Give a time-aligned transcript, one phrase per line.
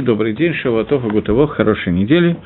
[0.00, 2.36] Добрый день, Шаватов и Гутово, хорошей недели.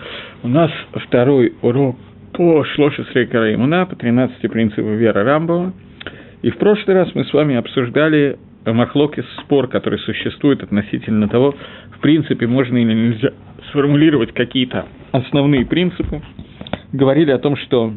[0.43, 1.97] У нас второй урок
[2.35, 5.73] по Шлоши Срейкара Имуна, по 13 принципам веры Рамбова.
[6.43, 11.55] И в прошлый раз мы с вами обсуждали Махлокис, спор, который существует относительно того,
[11.97, 13.31] в принципе, можно или нельзя
[13.71, 16.21] сформулировать какие-то основные принципы.
[16.93, 17.95] Говорили о том, что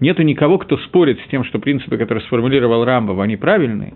[0.00, 3.94] Нету никого, кто спорит с тем, что принципы, которые сформулировал Рамбов, они правильные,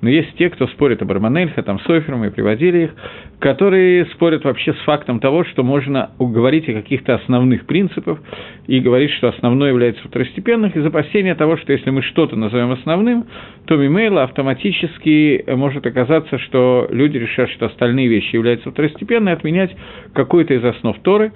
[0.00, 2.90] но есть те, кто спорит об Арманельхе, там, Сойфером, мы приводили их,
[3.38, 8.18] которые спорят вообще с фактом того, что можно говорить о каких-то основных принципах
[8.66, 13.26] и говорить, что основное является второстепенным, из опасения того, что если мы что-то назовем основным,
[13.66, 19.74] то мимейла автоматически может оказаться, что люди решат, что остальные вещи являются второстепенными, отменять
[20.14, 21.32] какую-то из основ Торы,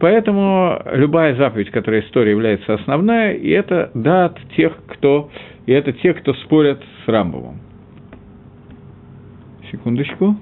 [0.00, 5.30] Поэтому любая заповедь, которая история является основная, и это дат тех, кто,
[5.66, 7.60] и это те, кто спорят с Рамбовым.
[9.70, 10.36] Секундочку.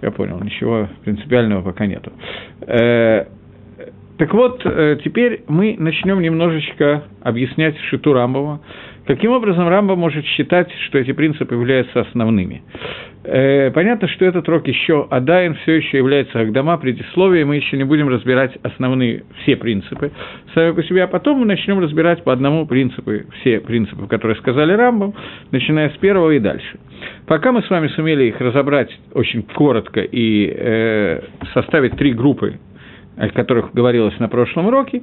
[0.00, 2.12] Я понял, ничего принципиального пока нету.
[2.62, 3.26] Э,
[4.16, 8.60] так вот, э, теперь мы начнем немножечко объяснять Шиту Рамбова,
[9.06, 12.62] каким образом Рамба может считать, что эти принципы являются основными.
[13.22, 17.84] Э, понятно, что этот рок еще Адайн все еще является Агдама, предисловие, мы еще не
[17.84, 20.10] будем разбирать основные все принципы
[20.54, 24.72] сами по себе, а потом мы начнем разбирать по одному принципу, все принципы, которые сказали
[24.72, 25.14] Рамбам,
[25.50, 26.78] начиная с первого и дальше.
[27.26, 31.20] Пока мы с вами сумели их разобрать очень коротко и э,
[31.52, 32.58] составить три группы
[33.20, 35.02] о которых говорилось на прошлом уроке,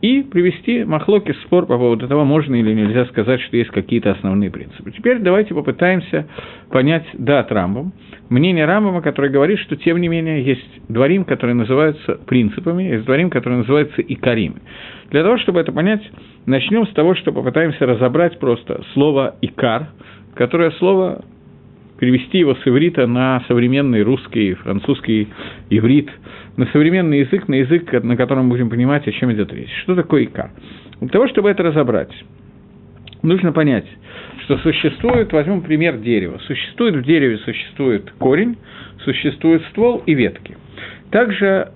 [0.00, 4.50] и привести махлоки спор по поводу того, можно или нельзя сказать, что есть какие-то основные
[4.50, 4.92] принципы.
[4.92, 6.28] Теперь давайте попытаемся
[6.70, 7.92] понять дат Рамбам,
[8.28, 13.30] мнение Рамбама, который говорит, что тем не менее есть дворим, которые называются принципами, есть дворим,
[13.30, 14.56] которые называются икарими.
[15.10, 16.02] Для того, чтобы это понять,
[16.46, 19.88] начнем с того, что попытаемся разобрать просто слово «икар»,
[20.34, 21.24] которое слово
[21.98, 25.28] перевести его с иврита на современный русский, французский
[25.70, 26.10] иврит,
[26.56, 29.72] на современный язык, на язык, на котором мы будем понимать, о чем идет речь.
[29.82, 30.50] Что такое ика?
[31.00, 32.12] Для того, чтобы это разобрать,
[33.22, 33.86] нужно понять,
[34.44, 38.56] что существует, возьмем пример дерева, существует в дереве, существует корень,
[39.04, 40.56] существует ствол и ветки.
[41.10, 41.70] Также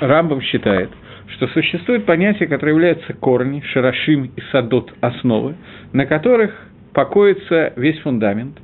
[0.00, 0.90] Рамбам считает,
[1.28, 5.54] что существует понятие, которое является корни, шарашим и садот основы,
[5.92, 6.54] на которых
[6.92, 8.56] покоится весь фундамент,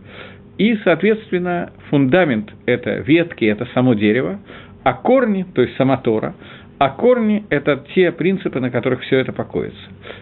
[0.58, 4.38] и, соответственно, фундамент– это ветки, это само дерево,
[4.84, 6.34] а корни, то есть сама Тора,
[6.78, 9.80] а корни– это те принципы, на которых все это покоится.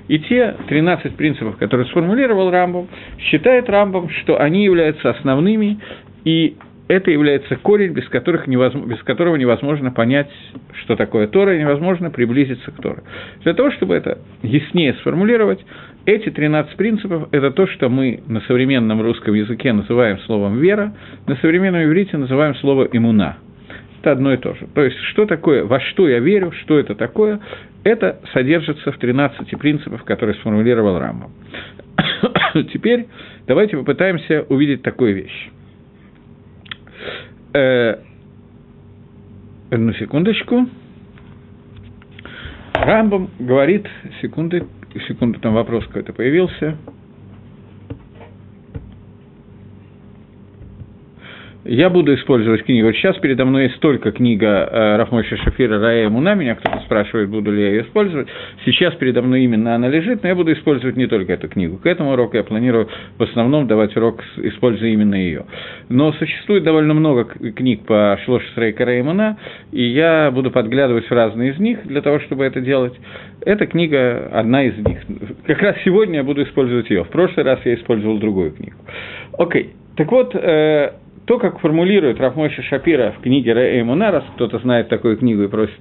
[0.09, 5.79] И те 13 принципов, которые сформулировал Рамбом, считает Рамбом, что они являются основными,
[6.25, 6.57] и
[6.91, 10.29] это является корень, без, которых невозможно, без которого невозможно понять,
[10.83, 13.05] что такое Тора, и невозможно приблизиться к Торе.
[13.45, 15.65] Для того, чтобы это яснее сформулировать,
[16.07, 20.95] эти 13 принципов– это то, что мы на современном русском языке называем словом «вера»,
[21.27, 23.37] на современном иврите называем слово «имуна».
[24.01, 24.67] Это одно и то же.
[24.75, 27.41] То есть, что такое, во что я верю, что это такое,
[27.85, 31.33] это содержится в 13 принципах, которые сформулировал Рамбам.
[32.73, 33.07] Теперь
[33.47, 35.51] давайте попытаемся увидеть такую вещь.
[37.53, 37.97] Э,
[39.71, 40.67] одну секундочку.
[42.73, 43.87] Рамбам говорит,
[44.23, 44.65] секунды,
[44.99, 46.77] секунду, там вопрос какой-то появился.
[51.71, 52.89] Я буду использовать книгу.
[52.89, 56.35] Вот сейчас передо мной есть только книга э, Рафмойша Шафира Рая Муна.
[56.35, 58.27] Меня кто-то спрашивает, буду ли я ее использовать.
[58.65, 61.79] Сейчас передо мной именно она лежит, но я буду использовать не только эту книгу.
[61.79, 65.45] К этому уроку я планирую в основном давать урок, используя именно ее.
[65.89, 69.39] Но существует довольно много книг по Шлош Рейка Реймуна,
[69.71, 72.95] и я буду подглядывать в разные из них для того, чтобы это делать.
[73.43, 75.03] Эта книга одна из них.
[75.47, 77.05] Как раз сегодня я буду использовать ее.
[77.05, 78.75] В прошлый раз я использовал другую книгу.
[79.39, 79.71] Окей.
[79.97, 80.93] Так вот, э,
[81.31, 85.79] то, как формулирует Рафмойша Шапира в книге Рэймуна, раз кто-то знает такую книгу и просит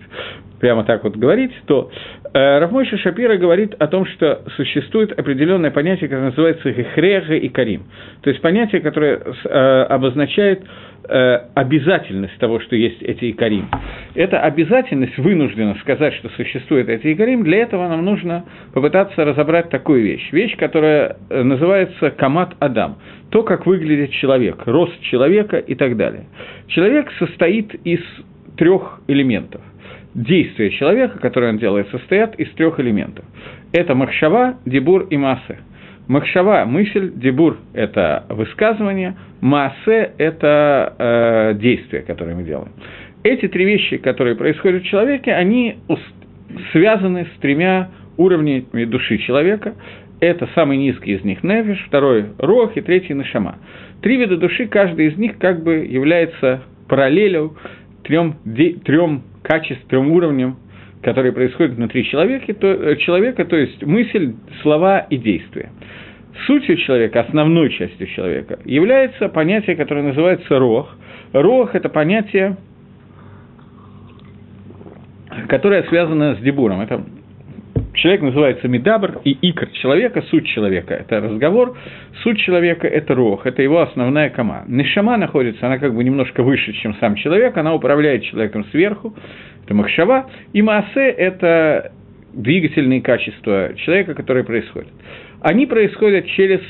[0.59, 1.89] прямо так вот говорить, то
[2.31, 7.85] э, Рафмойша Шапира говорит о том, что существует определенное понятие, которое называется «хехрега» и «карим».
[8.21, 10.61] То есть понятие, которое э, обозначает
[11.07, 13.69] э, обязательность того, что есть эти икарим.
[14.13, 20.03] Эта обязательность вынуждена сказать, что существует эти икарим, для этого нам нужно попытаться разобрать такую
[20.03, 20.31] вещь.
[20.31, 22.97] Вещь, которая э, называется камат Адам.
[23.29, 26.25] То, как выглядит человек, рост человека и так далее.
[26.67, 27.99] Человек состоит из
[28.57, 29.61] трех элементов.
[30.15, 33.23] Действия человека, которые он делает, состоят из трех элементов.
[33.71, 35.59] Это махшава, дебур и массы.
[36.07, 42.71] Махшава– мысль, дебур– это высказывание, маасе– это э, действие, которое мы делаем.
[43.21, 45.77] Эти три вещи, которые происходят в человеке, они
[46.71, 49.75] связаны с тремя уровнями души человека.
[50.19, 53.57] Это самый низкий из них– нефиш, второй– рох и третий– нашама.
[54.01, 57.55] Три вида души, каждый из них как бы является параллелю
[58.03, 58.35] трем,
[58.83, 60.57] трем качествам, трем уровням,
[61.01, 65.69] которые происходят внутри человека, то, э, человека, то есть мысль, слова и действия.
[66.45, 70.93] Сутью человека, основной частью человека, является понятие, которое называется рох.
[71.31, 72.57] Рох– это понятие,
[75.47, 76.81] которое связано с дебуром.
[76.81, 77.03] Это
[77.99, 79.69] человек называется медабр, и икр.
[79.81, 81.77] Человека, суть человека– это разговор,
[82.23, 84.63] суть человека– это рох, это его основная кома.
[84.67, 89.15] Нишама находится, она как бы немножко выше, чем сам человек, она управляет человеком сверху,
[89.63, 91.91] это махшава, и маасе– это
[92.33, 94.89] двигательные качества человека, которые происходят.
[95.41, 96.61] Они происходят через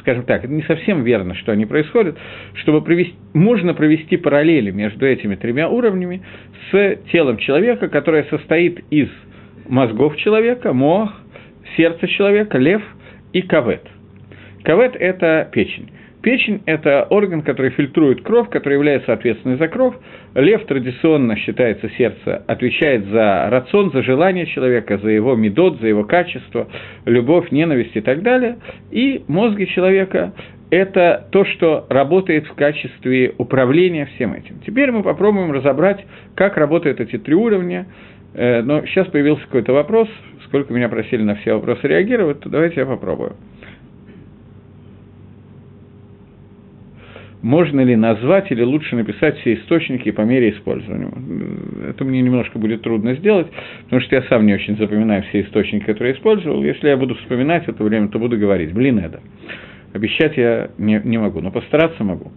[0.00, 2.18] скажем так, это не совсем верно, что они происходят,
[2.56, 6.20] чтобы провести, можно провести параллели между этими тремя уровнями
[6.70, 9.08] с телом человека, которое состоит из
[9.68, 11.10] мозгов человека, мох,
[11.76, 12.82] сердце человека, лев
[13.32, 13.82] и кавет.
[14.62, 15.90] Кавет– это печень.
[16.22, 19.94] Печень– это орган, который фильтрует кровь, который является ответственным за кровь.
[20.34, 26.04] Лев традиционно считается сердце, отвечает за рацион, за желание человека, за его медот, за его
[26.04, 26.66] качество,
[27.04, 28.56] любовь, ненависть и так далее.
[28.90, 30.32] И мозги человека–
[30.70, 34.60] это то, что работает в качестве управления всем этим.
[34.66, 37.86] Теперь мы попробуем разобрать, как работают эти три уровня–
[38.34, 40.08] но сейчас появился какой-то вопрос,
[40.46, 43.36] сколько меня просили на все вопросы реагировать, то давайте я попробую.
[47.44, 51.10] Можно ли назвать или лучше написать все источники по мере использования?
[51.90, 53.48] Это мне немножко будет трудно сделать,
[53.82, 56.64] потому что я сам не очень запоминаю все источники, которые я использовал.
[56.64, 58.72] Если я буду вспоминать в это время, то буду говорить.
[58.72, 59.20] Блин, это.
[59.92, 62.32] Обещать я не, не могу, но постараться могу.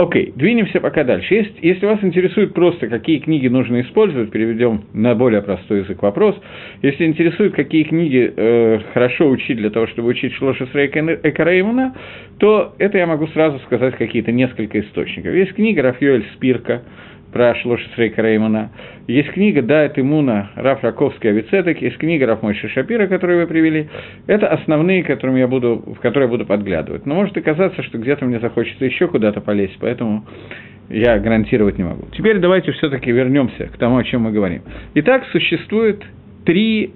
[0.00, 1.34] Окей, okay, двинемся пока дальше.
[1.34, 6.34] Есть, если вас интересует просто, какие книги нужно использовать, переведем на более простой язык вопрос.
[6.80, 11.94] Если интересует, какие книги э, хорошо учить для того, чтобы учить Шлошесрей Экараимуна,
[12.38, 15.34] то это я могу сразу сказать какие-то несколько источников.
[15.34, 16.80] Есть книга Рафьёэль Спирка,
[17.32, 18.70] про Шлошесрейка Реймана.
[19.06, 23.46] Есть книга «Да, это Муна» Раф Раковский Авицеток, есть книга Раф Мойши Шапира, которую вы
[23.46, 23.88] привели.
[24.26, 27.06] Это основные, которым я буду, в которые я буду подглядывать.
[27.06, 30.24] Но может оказаться, что где-то мне захочется еще куда-то полезть, поэтому
[30.88, 32.06] я гарантировать не могу.
[32.16, 34.62] Теперь давайте все-таки вернемся к тому, о чем мы говорим.
[34.94, 36.02] Итак, существует
[36.44, 36.92] три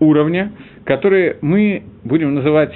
[0.00, 0.52] уровня,
[0.84, 2.74] которые мы будем называть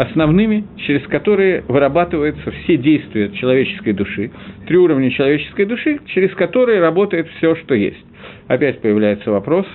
[0.00, 4.30] основными, через которые вырабатываются все действия человеческой души,
[4.66, 8.02] три уровня человеческой души, через которые работает все, что есть.
[8.48, 9.66] Опять появляется вопрос,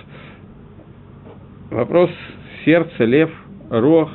[1.69, 2.10] вопрос
[2.66, 3.30] сердца, лев,
[3.69, 4.10] рог,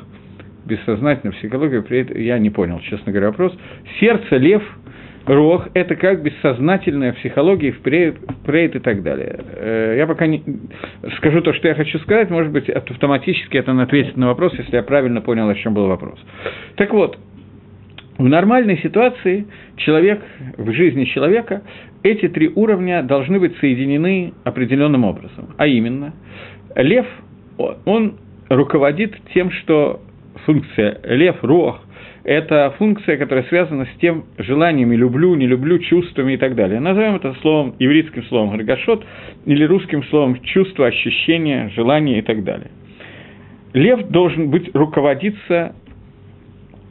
[0.65, 1.81] бессознательная психология,
[2.21, 3.57] я не понял, честно говоря, вопрос.
[3.99, 4.63] Сердце, лев–
[5.25, 9.39] Рох– это как бессознательная психология, впред, впред и так далее.
[9.55, 10.43] Э, я пока не
[11.17, 14.83] скажу то, что я хочу сказать, может быть, автоматически это ответит на вопрос, если я
[14.83, 16.19] правильно понял, о чем был вопрос.
[16.75, 17.17] Так вот,
[18.17, 19.45] в нормальной ситуации
[19.77, 20.21] человек,
[20.57, 21.61] в жизни человека,
[22.03, 25.53] эти три уровня должны быть соединены определенным образом.
[25.57, 26.13] А именно,
[26.75, 27.05] лев,
[27.85, 28.17] он
[28.49, 30.01] руководит тем, что
[30.45, 31.79] функция лев, рох–
[32.23, 36.79] это функция, которая связана с тем желаниями «люблю», «не люблю», чувствами и так далее.
[36.79, 39.03] Назовем это словом, еврейским словом «гаргашот»
[39.45, 42.69] или русским словом «чувство», «ощущение», «желание» и так далее.
[43.73, 45.73] Лев должен быть руководиться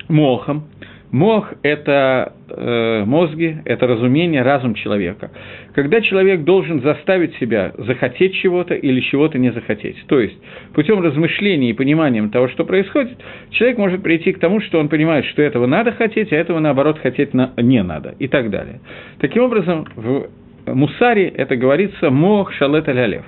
[0.08, 0.64] мохом,
[1.12, 5.30] Мох– это э, мозги, это разумение, разум человека.
[5.74, 9.96] Когда человек должен заставить себя захотеть чего-то или чего-то не захотеть.
[10.06, 10.36] То есть,
[10.72, 13.18] путем размышления и понимания того, что происходит,
[13.50, 17.00] человек может прийти к тому, что он понимает, что этого надо хотеть, а этого, наоборот,
[17.00, 18.80] хотеть на, не надо, и так далее.
[19.18, 20.28] Таким образом, в
[20.66, 23.24] Мусаре это говорится «мох шалет алялев».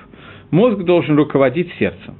[0.51, 2.15] Мозг должен руководить сердцем.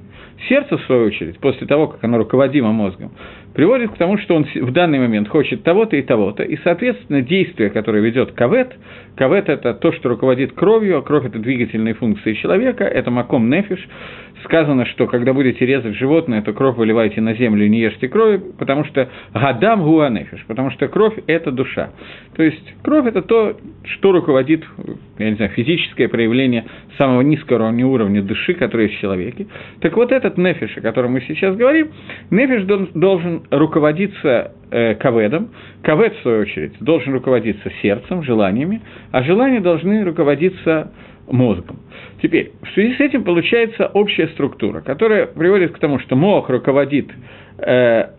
[0.50, 3.12] Сердце, в свою очередь, после того, как оно руководимо мозгом,
[3.54, 7.70] приводит к тому, что он в данный момент хочет того-то и того-то, и, соответственно, действие,
[7.70, 8.76] которое ведет кавет,
[9.16, 13.88] кавет– это то, что руководит кровью, а кровь– это двигательные функции человека, это маком нефиш,
[14.44, 18.84] сказано, что когда будете резать животное, то кровь выливайте на землю не ешьте крови, потому
[18.86, 21.92] что гадам гуанефиш, потому что кровь– это душа.
[22.36, 24.64] То есть кровь– это то, что руководит,
[25.20, 26.66] я не знаю, физическое проявление
[26.98, 29.48] самого низкого уровня души, который есть в человеке.
[29.80, 31.90] Так вот этот нефиш, о котором мы сейчас говорим,
[32.30, 35.50] нефиш должен руководиться э, каведом,
[35.82, 38.82] кавед, в свою очередь, должен руководиться сердцем, желаниями,
[39.12, 40.92] а желания должны руководиться
[41.28, 41.80] мозгом.
[42.22, 47.10] Теперь, в связи с этим получается общая структура, которая приводит к тому, что мозг руководит,
[47.60, 48.10] э,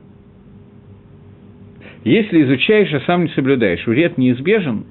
[2.04, 4.84] если изучаешь, а сам не соблюдаешь, вред неизбежен,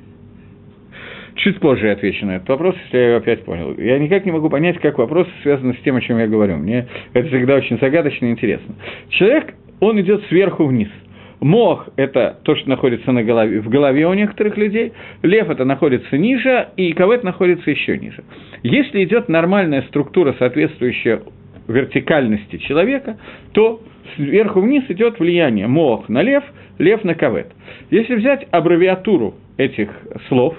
[1.35, 3.75] Чуть позже я отвечу на этот вопрос, если я его опять понял.
[3.77, 6.57] Я никак не могу понять, как вопрос связан с тем, о чем я говорю.
[6.57, 8.75] Мне это всегда очень загадочно и интересно.
[9.09, 10.89] Человек, он идет сверху вниз–
[11.43, 16.17] Мох– это то, что находится на голове, в голове у некоторых людей, лев– это находится
[16.17, 18.23] ниже, и кавет находится еще ниже.
[18.63, 21.21] Если идет нормальная структура, соответствующая
[21.67, 23.17] вертикальности человека,
[23.51, 23.81] то
[24.15, 26.45] сверху вниз идет влияние мох на лев,
[26.77, 27.51] лев на кавет.
[27.91, 29.89] Если взять аббревиатуру этих
[30.29, 30.55] слов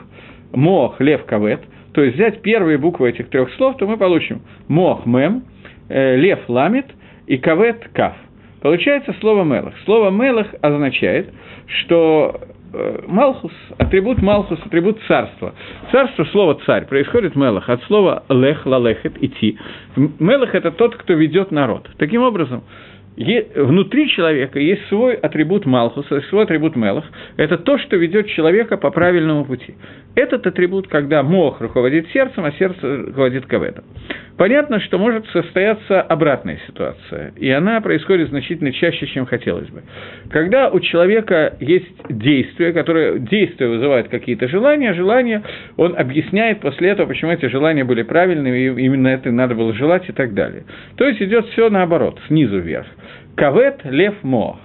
[0.53, 1.61] мох, лев, кавет,
[1.95, 5.45] то есть взять первые буквы этих трех слов, то мы получим мох, мем,
[5.89, 6.87] э, лев, ламит
[7.27, 8.15] и кавет, кав.
[8.65, 9.75] Получается слово «мелах».
[9.85, 11.35] Слово «мелах» означает,
[11.67, 12.41] что
[12.73, 15.55] э, Малхус, атрибут Малхус, атрибут царства.
[15.93, 19.59] Царство, слово царь, происходит Мелах, от слова лех, лалехет, идти.
[20.19, 21.91] Мелах– это тот, кто ведет народ.
[21.99, 22.65] Таким образом,
[23.17, 27.05] внутри человека есть свой атрибут Малхуса, свой атрибут Мелах.
[27.37, 29.75] Это то, что ведет человека по правильному пути.
[30.17, 33.85] Этот атрибут, когда Мох руководит сердцем, а сердце руководит Каветом.
[34.37, 39.83] Понятно, что может состояться обратная ситуация, и она происходит значительно чаще, чем хотелось бы.
[40.31, 45.43] Когда у человека есть действие, которое действие вызывает какие-то желания, желания,
[45.77, 50.09] он объясняет после этого, почему эти желания были правильными, и именно это надо было желать
[50.09, 50.65] и так далее.
[50.97, 52.87] То есть идет все наоборот, снизу вверх.
[53.37, 54.59] Кавет, лев, моах.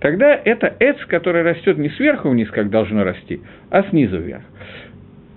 [0.00, 3.40] Тогда это эц, который растет не сверху вниз, как должно расти,
[3.70, 4.42] а снизу вверх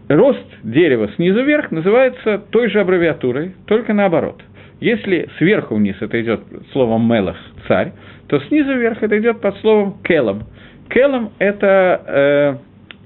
[0.10, 4.42] рост дерева снизу вверх называется той же аббревиатурой, только наоборот.
[4.80, 6.42] Если сверху вниз это идет
[6.72, 7.94] словом «мелах»– «царь»,
[8.28, 10.44] то снизу вверх это идет под словом «келом».
[10.90, 12.56] «Келом»– это э,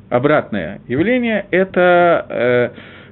[0.09, 2.69] обратное явление, это э,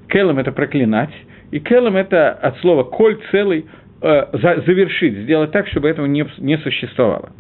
[0.09, 1.13] «келом»– это проклинать,
[1.51, 3.65] и «келом»– это от слова «коль» целый,
[4.01, 7.31] завершить, сделать так, чтобы этого не, не существовало.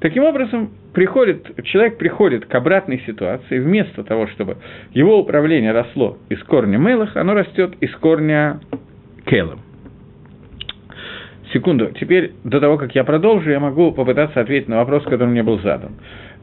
[0.00, 4.58] Таким образом, приходит, человек приходит к обратной ситуации, вместо того, чтобы
[4.92, 8.60] его управление росло из корня Мелах, оно растет из корня
[9.26, 9.60] Келом.
[11.52, 15.42] Секунду, теперь до того, как я продолжу, я могу попытаться ответить на вопрос, который мне
[15.42, 15.92] был задан.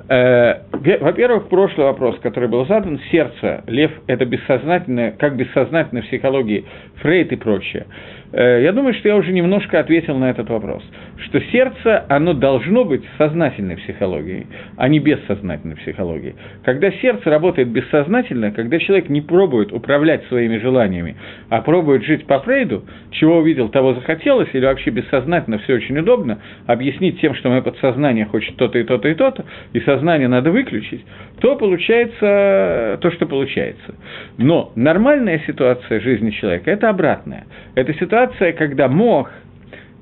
[0.08, 6.66] Э, во-первых, прошлый вопрос, который был задан, сердце, лев– это бессознательное, как бессознательное в психологии,
[7.02, 10.84] Фрейд и прочее– Э, я думаю, что я уже немножко ответил на этот вопрос,
[11.18, 14.48] что сердце, оно должно быть сознательной психологией,
[14.78, 16.36] а не бессознательной психологией.
[16.64, 21.16] Когда сердце работает бессознательно, когда человек не пробует управлять своими желаниями,
[21.50, 26.40] а пробует жить по Фрейду, чего увидел, того захотелось, или вообще бессознательно все очень удобно,
[26.68, 31.06] объяснить тем, что мое подсознание хочет то-то и то-то и то-то, и сознание надо выключить,
[31.40, 33.96] то получается то, что получается.
[34.38, 37.46] Но нормальная ситуация жизни человека– это обратная.
[37.76, 39.30] Это ситуация, ситуация, когда мох,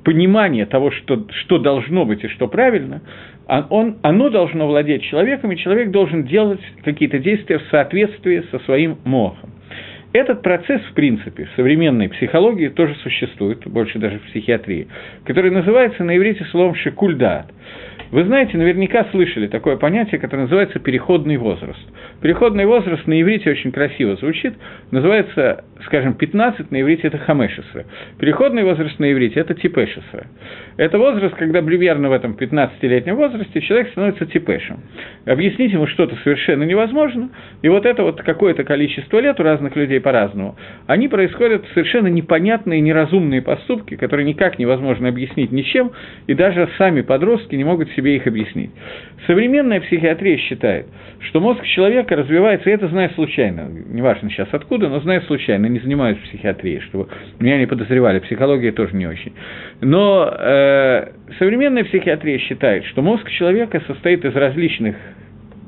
[0.03, 3.01] понимание того, что, что должно быть и что правильно,
[3.47, 8.59] а он, оно должно владеть человеком, и человек должен делать какие-то действия в соответствии со
[8.59, 9.51] своим мохом.
[10.11, 14.87] Этот процесс, в принципе, в современной психологии тоже существует, больше даже в психиатрии,
[15.25, 17.51] который называется на иврите словом «шекульдат».
[18.11, 21.79] Вы знаете, наверняка слышали такое понятие, которое называется переходный возраст.
[22.21, 24.55] Переходный возраст на иврите очень красиво звучит,
[24.89, 27.85] называется, скажем, 15, на иврите это хамешесра.
[28.17, 30.25] Переходный возраст на иврите– это типешесра.
[30.77, 34.79] Это возраст, когда примерно в этом 15-летнем возрасте человек становится типешем.
[35.25, 37.29] Объяснить ему что-то совершенно невозможно,
[37.61, 42.81] и вот это вот какое-то количество лет у разных людей по-разному, они происходят совершенно непонятные,
[42.81, 45.91] неразумные поступки, которые никак невозможно объяснить ничем,
[46.27, 48.71] и даже сами подростки не могут себе их объяснить.
[49.27, 50.87] Современная психиатрия считает,
[51.27, 55.79] что мозг человека развивается, и это знаю случайно, неважно сейчас откуда, но знаю случайно, не
[55.79, 57.07] занимаюсь психиатрией, чтобы
[57.39, 59.33] меня не подозревали, психология тоже не очень.
[59.81, 64.95] Но э, современная психиатрия считает, что мозг человека состоит из различных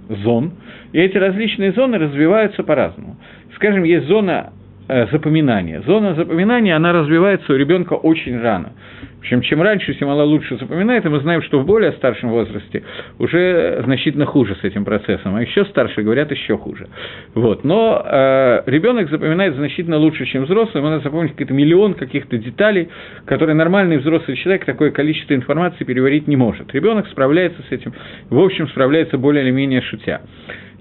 [0.09, 0.53] зон,
[0.93, 3.17] и эти различные зоны развиваются по-разному.
[3.55, 4.53] Скажем, есть зона
[4.87, 5.81] запоминания.
[5.81, 8.73] Зона запоминания, она развивается у ребенка очень рано.
[9.21, 12.83] Причем, чем раньше Симала лучше запоминает, и мы знаем, что в более старшем возрасте
[13.19, 16.87] уже значительно хуже с этим процессом, а еще старше говорят еще хуже.
[17.35, 17.63] Вот.
[17.63, 22.89] Но э, ребенок запоминает значительно лучше, чем взрослый, ему надо запомнить какие-то миллион каких-то деталей,
[23.25, 26.73] которые нормальный взрослый человек такое количество информации переварить не может.
[26.73, 27.93] Ребенок справляется с этим,
[28.29, 30.21] в общем, справляется более или менее шутя.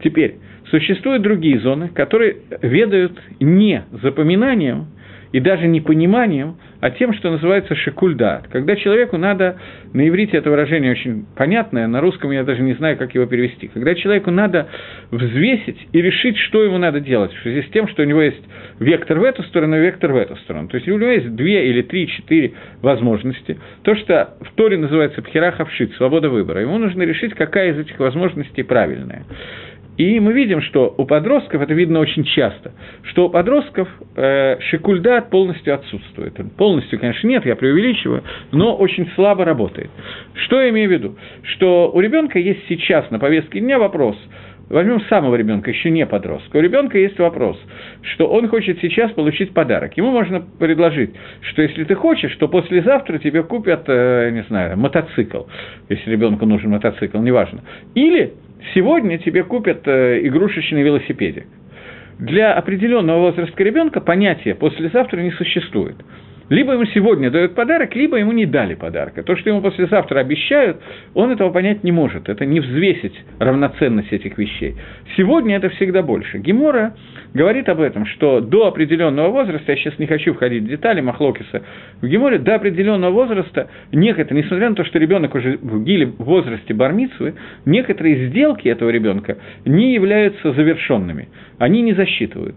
[0.02, 0.37] Теперь,
[0.71, 4.87] Существуют другие зоны, которые ведают не запоминанием
[5.33, 8.49] и даже не пониманием, а тем, что называется шикульдат.
[8.49, 9.59] Когда человеку надо,
[9.92, 13.69] на иврите это выражение очень понятное, на русском я даже не знаю, как его перевести.
[13.69, 14.69] Когда человеку надо
[15.11, 18.42] взвесить и решить, что ему надо делать, в связи с тем, что у него есть
[18.80, 20.69] вектор в эту сторону и вектор в эту сторону.
[20.69, 23.59] То есть у него есть две или три, четыре возможности.
[23.83, 26.61] То, что в Торе называется пхерахавшит, свобода выбора.
[26.61, 29.25] Ему нужно решить, какая из этих возможностей правильная.
[30.00, 35.28] И мы видим, что у подростков, это видно очень часто, что у подростков э, шикульдат
[35.28, 36.40] полностью отсутствует.
[36.57, 39.90] Полностью, конечно, нет, я преувеличиваю, но очень слабо работает.
[40.33, 41.16] Что я имею в виду?
[41.42, 44.16] Что у ребенка есть сейчас на повестке дня вопрос–
[44.71, 46.57] Возьмем самого ребенка, еще не подростка.
[46.57, 47.61] У ребенка есть вопрос,
[48.14, 49.97] что он хочет сейчас получить подарок.
[49.97, 55.42] Ему можно предложить, что если ты хочешь, то послезавтра тебе купят, э, не знаю, мотоцикл,
[55.88, 57.62] если ребенку нужен мотоцикл, неважно.
[57.97, 58.35] Или
[58.75, 61.47] сегодня тебе купят э, игрушечный велосипедик.
[62.19, 65.97] Для определенного возраста ребенка понятие послезавтра не существует.
[66.50, 69.23] Либо ему сегодня дают подарок, либо ему не дали подарка.
[69.23, 70.78] То, что ему послезавтра обещают,
[71.14, 72.28] он этого понять не может.
[72.28, 74.75] Это не взвесить равноценность этих вещей.
[75.16, 76.38] Сегодня это всегда больше.
[76.38, 76.95] Гемора
[77.35, 81.62] говорит об этом, что до определенного возраста, я сейчас не хочу входить в детали Махлокиса,
[82.02, 86.25] в Геморе до определенного возраста некоторые, несмотря на то, что ребенок уже в Гиле в
[86.25, 91.28] возрасте бармицвы, некоторые сделки этого ребенка не являются завершенными.
[91.59, 92.57] Они не засчитывают.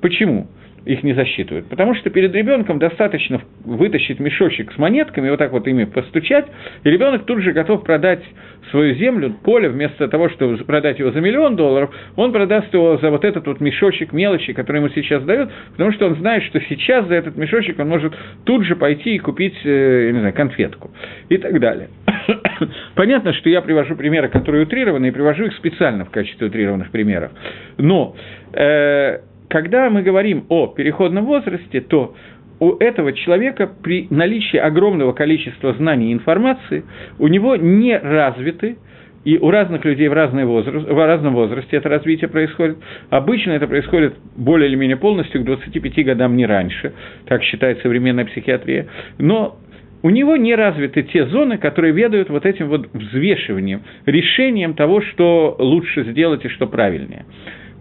[0.00, 0.46] Почему?
[0.84, 1.68] Их не засчитывают.
[1.68, 6.46] Потому что перед ребенком достаточно вытащить мешочек с монетками, вот так вот ими постучать,
[6.84, 8.22] и ребенок тут же готов продать
[8.70, 13.10] свою землю, поле, вместо того, чтобы продать его за миллион долларов, он продаст его за
[13.10, 17.06] вот этот вот мешочек мелочи, который ему сейчас дают, потому что он знает, что сейчас
[17.06, 20.90] за этот мешочек он может тут же пойти и купить, э, я не знаю, конфетку
[21.28, 21.88] и так далее.
[22.94, 27.32] Понятно, что я привожу примеры, которые утрированы, и привожу их специально в качестве утрированных примеров.
[27.78, 28.16] Но
[28.52, 29.18] э,
[29.52, 32.14] когда мы говорим о переходном возрасте, то
[32.58, 36.84] у этого человека при наличии огромного количества знаний и информации
[37.18, 38.78] у него не развиты,
[39.26, 42.78] и у разных людей в, разный возраст, в разном возрасте это развитие происходит.
[43.10, 46.94] Обычно это происходит более или менее полностью к 25 годам, не раньше,
[47.26, 48.86] так считает современная психиатрия.
[49.18, 49.58] Но
[50.02, 55.56] у него не развиты те зоны, которые ведают вот этим вот взвешиванием, решением того, что
[55.58, 57.26] лучше сделать и что правильнее.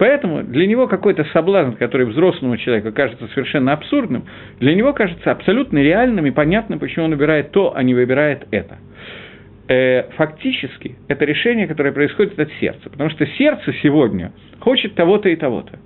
[0.01, 4.25] Поэтому для него какой-то соблазн, который взрослому человеку кажется совершенно абсурдным,
[4.59, 8.79] для него кажется абсолютно реальным и понятным, почему он выбирает то, а не выбирает это.
[9.67, 15.35] Э, фактически это решение, которое происходит от сердца, потому что сердце сегодня хочет того-то и
[15.35, 15.77] того-то.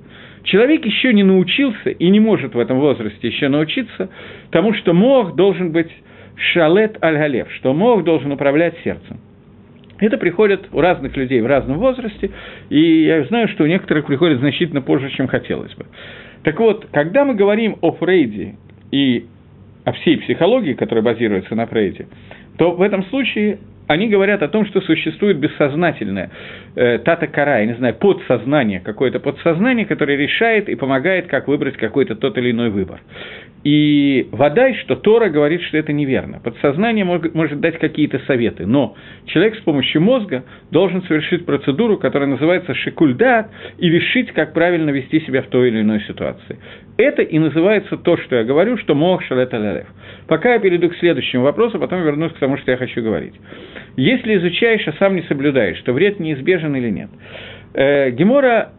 [0.43, 4.10] Человек еще не научился и не может в этом возрасте еще научиться
[4.49, 5.91] тому, что мог должен быть
[6.54, 9.19] шалет аль-галев, что мог должен управлять сердцем.
[9.99, 12.31] Это приходит у разных людей в разном возрасте,
[12.69, 15.86] и я знаю, что у некоторых приходит значительно позже, чем хотелось бы.
[16.43, 18.55] Так вот, когда мы говорим о Фрейде
[18.91, 19.25] и
[19.86, 22.08] о всей психологии, которая базируется на Фрейде,
[22.58, 26.31] то в этом случае они говорят о том, что существует бессознательное
[26.75, 32.15] э, тата-кара, я не знаю, подсознание, какое-то подсознание, которое решает и помогает, как выбрать какой-то
[32.15, 32.99] тот или иной выбор.
[33.65, 36.39] И вода, что Тора говорит, что это неверно.
[36.39, 42.29] Подсознание может, может дать какие-то советы, но человек с помощью мозга должен совершить процедуру, которая
[42.29, 46.59] называется шикульдат, и решить, как правильно вести себя в той или иной ситуации.
[46.97, 49.88] Это и называется то, что я говорю, что мог шалет алялев.
[50.27, 53.33] Пока я перейду к следующему вопросу, потом вернусь к тому, что я хочу говорить.
[53.97, 57.10] Если изучаешь, а сам не соблюдаешь, то вред неизбежен или нет?
[57.73, 58.71] Э, Гемора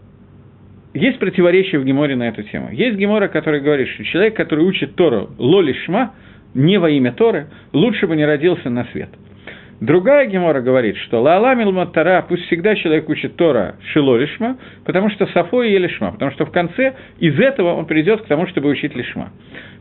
[0.95, 2.71] есть противоречие в Геморе на эту тему.
[2.73, 6.15] Есть Гемора, который говорит, что человек, который учит Тору лоли шма,
[6.55, 9.11] не во имя Торы, лучше бы не родился на свет.
[9.81, 15.63] Другая Гемора говорит, что Лаала Милматара, пусть всегда человек учит Тора Шилолишма, потому что Сафо
[15.63, 19.33] и Елишма, потому что в конце из этого он придет к тому, чтобы учить Лишма.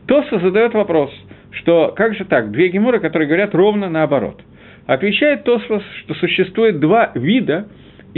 [0.06, 1.10] Тоса задает вопрос,
[1.50, 4.42] что как же так, две Геморы, которые говорят ровно наоборот.
[4.86, 7.66] Отвечает Тосфос, что существует два вида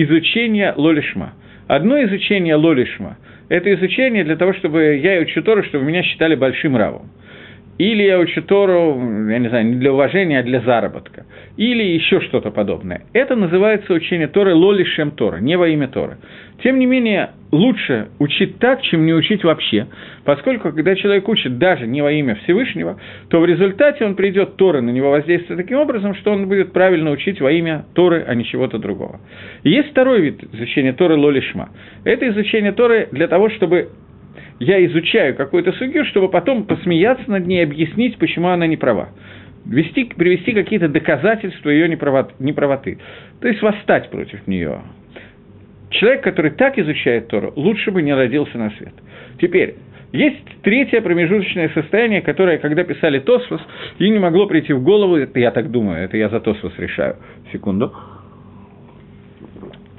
[0.02, 1.34] изучения Лолишма–
[1.68, 3.18] Одно изучение лолишма–
[3.50, 7.10] это изучение для того, чтобы я учу Тору, чтобы меня считали большим равом.
[7.78, 11.24] Или я учу Тору, я не знаю, не для уважения, а для заработка.
[11.56, 13.02] Или еще что-то подобное.
[13.12, 16.16] Это называется учение Торы лолишем Тора, не во имя Торы.
[16.64, 19.86] Тем не менее, лучше учить так, чем не учить вообще,
[20.24, 24.80] поскольку когда человек учит даже не во имя Всевышнего, то в результате он придет Торы
[24.80, 28.44] на него воздействовать таким образом, что он будет правильно учить во имя Торы, а не
[28.44, 29.20] чего-то другого.
[29.62, 31.68] И есть второй вид изучения Торы Лолишма.
[32.02, 33.90] Это изучение Торы для того, чтобы
[34.60, 39.10] я изучаю какую-то судью, чтобы потом посмеяться над ней и объяснить, почему она не права.
[39.64, 42.98] Вести, привести какие-то доказательства ее неправоты.
[43.40, 44.80] То есть восстать против нее.
[45.90, 48.92] Человек, который так изучает Тору, лучше бы не родился на свет.
[49.40, 49.76] Теперь,
[50.12, 53.60] есть третье промежуточное состояние, которое, когда писали Тосфос,
[53.98, 57.16] ей не могло прийти в голову, это я так думаю, это я за Тосфос решаю.
[57.52, 57.92] Секунду.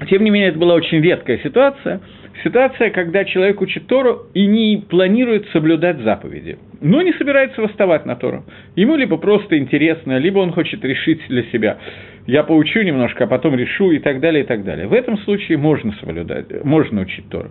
[0.08, 2.00] Тем не менее, это была очень редкая ситуация.
[2.42, 8.16] Ситуация, когда человек учит Тору и не планирует соблюдать заповеди, но не собирается восставать на
[8.16, 8.44] Тору.
[8.76, 11.78] Ему либо просто интересно, либо он хочет решить для себя,
[12.26, 14.86] я поучу немножко, а потом решу и так далее, и так далее.
[14.86, 17.50] В этом случае можно соблюдать, можно учить Тору.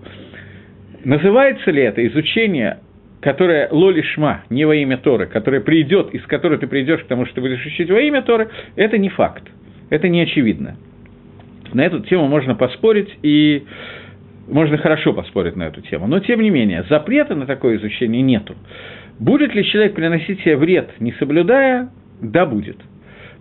[1.04, 2.80] Называется ли это изучение
[3.22, 7.26] которое лоли шма, не во имя Торы, которое придет, из которой ты придешь к тому,
[7.26, 9.44] что ты будешь учить во имя Торы, это не факт,
[9.90, 10.78] это не очевидно.
[11.74, 13.66] На эту тему можно поспорить, и
[14.50, 16.08] можно хорошо поспорить на эту тему.
[16.08, 18.56] Но, тем не менее, запрета на такое изучение нету.
[19.20, 21.90] Будет ли человек приносить себе вред, не соблюдая?
[22.22, 22.78] Да, будет.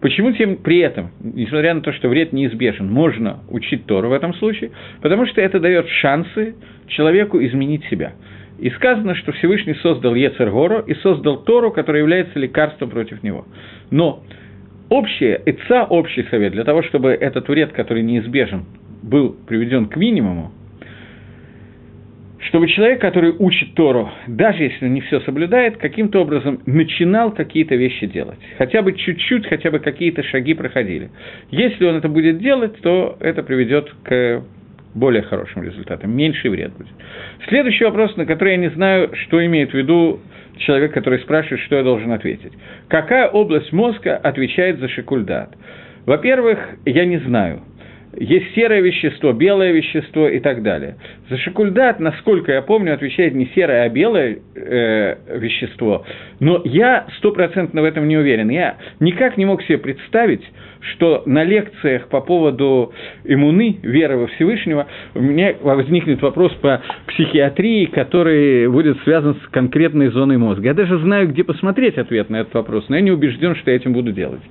[0.00, 4.32] Почему тем при этом, несмотря на то, что вред неизбежен, можно учить Тору в этом
[4.34, 4.70] случае?
[5.00, 6.54] Потому что это дает шансы
[6.86, 8.12] человеку изменить себя.
[8.58, 13.46] И сказано, что Всевышний создал Ецергору и создал Тору, которая является лекарством против него.
[13.90, 14.22] Но
[14.88, 18.64] общее, ИЦА, общий совет, для того, чтобы этот вред, который неизбежен,
[19.02, 20.52] был приведен к минимуму,
[22.40, 27.74] чтобы человек, который учит Тору, даже если он не все соблюдает, каким-то образом начинал какие-то
[27.74, 28.38] вещи делать.
[28.58, 31.10] Хотя бы чуть-чуть, хотя бы какие-то шаги проходили.
[31.50, 34.42] Если он это будет делать, то это приведет к
[34.94, 36.92] более хорошим результатам, меньший вред будет.
[37.48, 40.20] Следующий вопрос, на который я не знаю, что имеет в виду
[40.58, 42.52] человек, который спрашивает, что я должен ответить.
[42.88, 45.50] Какая область мозга отвечает за шикульдат?
[46.06, 47.62] Во-первых, я не знаю–
[48.20, 50.96] есть серое вещество, белое вещество и так далее.
[51.30, 56.04] За шикульдат, насколько я помню, отвечает не серое, а белое э, вещество.
[56.40, 58.48] Но я стопроцентно в этом не уверен.
[58.48, 60.42] Я никак не мог себе представить,
[60.80, 62.92] что на лекциях по поводу
[63.24, 70.08] иммуны, веры во Всевышнего, у меня возникнет вопрос по психиатрии, который будет связан с конкретной
[70.08, 70.68] зоной мозга.
[70.68, 73.76] Я даже знаю, где посмотреть ответ на этот вопрос, но я не убежден, что я
[73.76, 74.42] этим буду делать.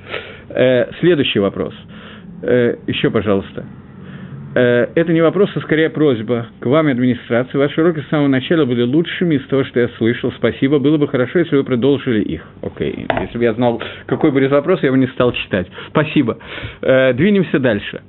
[0.50, 1.74] Э, следующий вопрос–
[2.42, 3.66] Э, еще, пожалуйста.
[4.58, 7.58] Э, это не вопрос, а скорее просьба к вам, администрации.
[7.58, 10.32] Ваши уроки с самого начала были лучшими из того, что я слышал.
[10.32, 10.80] Спасибо.
[10.80, 12.42] Было бы хорошо, если вы продолжили их.
[12.64, 13.06] Окей.
[13.08, 13.22] Okay.
[13.26, 15.68] Если бы я знал, какой будет вопрос, я бы не стал читать.
[15.90, 16.40] Спасибо.
[16.82, 18.02] Э, двинемся дальше.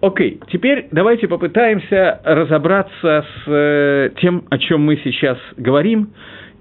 [0.00, 0.40] Окей.
[0.40, 0.50] Okay.
[0.50, 6.08] Теперь давайте попытаемся разобраться с э, тем, о чем мы сейчас говорим,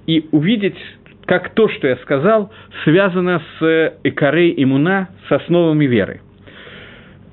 [0.06, 0.78] и увидеть
[1.26, 2.52] как то, что я сказал,
[2.84, 6.20] связано с Икарей Имуна, с основами веры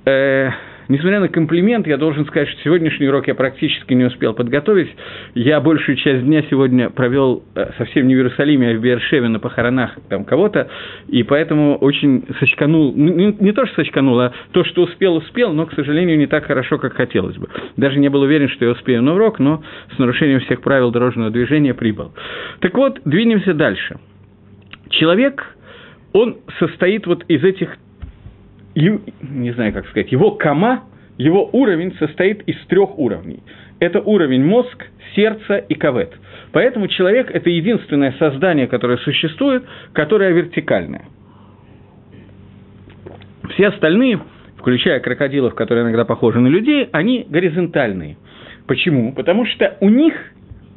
[0.04, 0.50] э,
[0.88, 4.88] несмотря на комплимент, я должен сказать, что сегодняшний урок я практически не успел подготовить.
[5.34, 9.38] Я большую часть дня сегодня провел э, совсем не в Иерусалиме, а в Бершеве на
[9.38, 10.68] похоронах там кого-то,
[11.08, 15.52] и поэтому очень сочканул, ну, не, не то, что сочканул, а то, что успел, успел,
[15.52, 17.48] но, к сожалению, не так хорошо, как хотелось бы.
[17.76, 19.62] Даже не был уверен, что я успею на урок, но
[19.94, 22.12] с нарушением всех правил дорожного движения прибыл.
[22.60, 23.98] Так вот, двинемся дальше.
[24.88, 25.56] Человек,
[26.12, 27.76] он состоит вот из этих
[28.74, 30.84] не знаю, как сказать, его кама,
[31.18, 33.40] его уровень состоит из трех уровней.
[33.78, 36.12] Это уровень мозг, сердце и кавет.
[36.52, 41.04] Поэтому человек– это единственное создание, которое существует, которое вертикальное.
[43.54, 44.20] Все остальные,
[44.58, 48.16] включая крокодилов, которые иногда похожи на людей, они горизонтальные.
[48.66, 49.12] Почему?
[49.12, 50.14] Потому что у них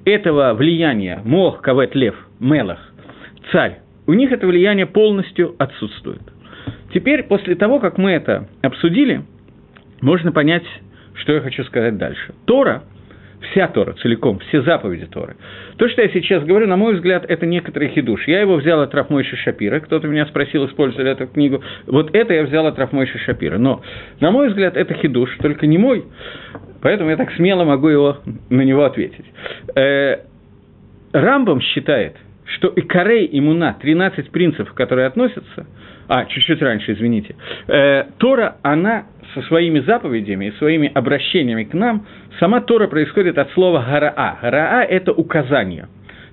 [0.05, 2.79] этого влияния, мох, кавет, лев, мелах,
[3.51, 6.21] царь, у них это влияние полностью отсутствует.
[6.93, 9.23] Теперь, после того, как мы это обсудили,
[10.01, 10.63] можно понять,
[11.15, 12.33] что я хочу сказать дальше.
[12.45, 12.83] Тора,
[13.41, 15.35] вся Тора целиком, все заповеди Торы.
[15.77, 18.27] То, что я сейчас говорю, на мой взгляд, это некоторый хидуш.
[18.27, 19.79] Я его взял от Рафмойши Шапира.
[19.79, 21.63] Кто-то меня спросил, использовали эту книгу.
[21.87, 23.57] Вот это я взял от Рафмойши Шапира.
[23.57, 23.81] Но,
[24.19, 26.05] на мой взгляд, это хидуш, только не мой.
[26.81, 28.17] Поэтому я так смело могу его,
[28.49, 29.25] на него ответить.
[29.75, 30.17] Э,
[31.11, 35.67] Рамбам считает, что и Корей, и Муна, 13 принципов, которые относятся–
[36.07, 37.35] а, чуть-чуть раньше, извините,
[37.67, 42.05] э, Тора, она со своими заповедями и своими обращениями к нам,
[42.39, 44.37] сама Тора происходит от слова «гараа».
[44.41, 45.87] «Гараа»– это указание.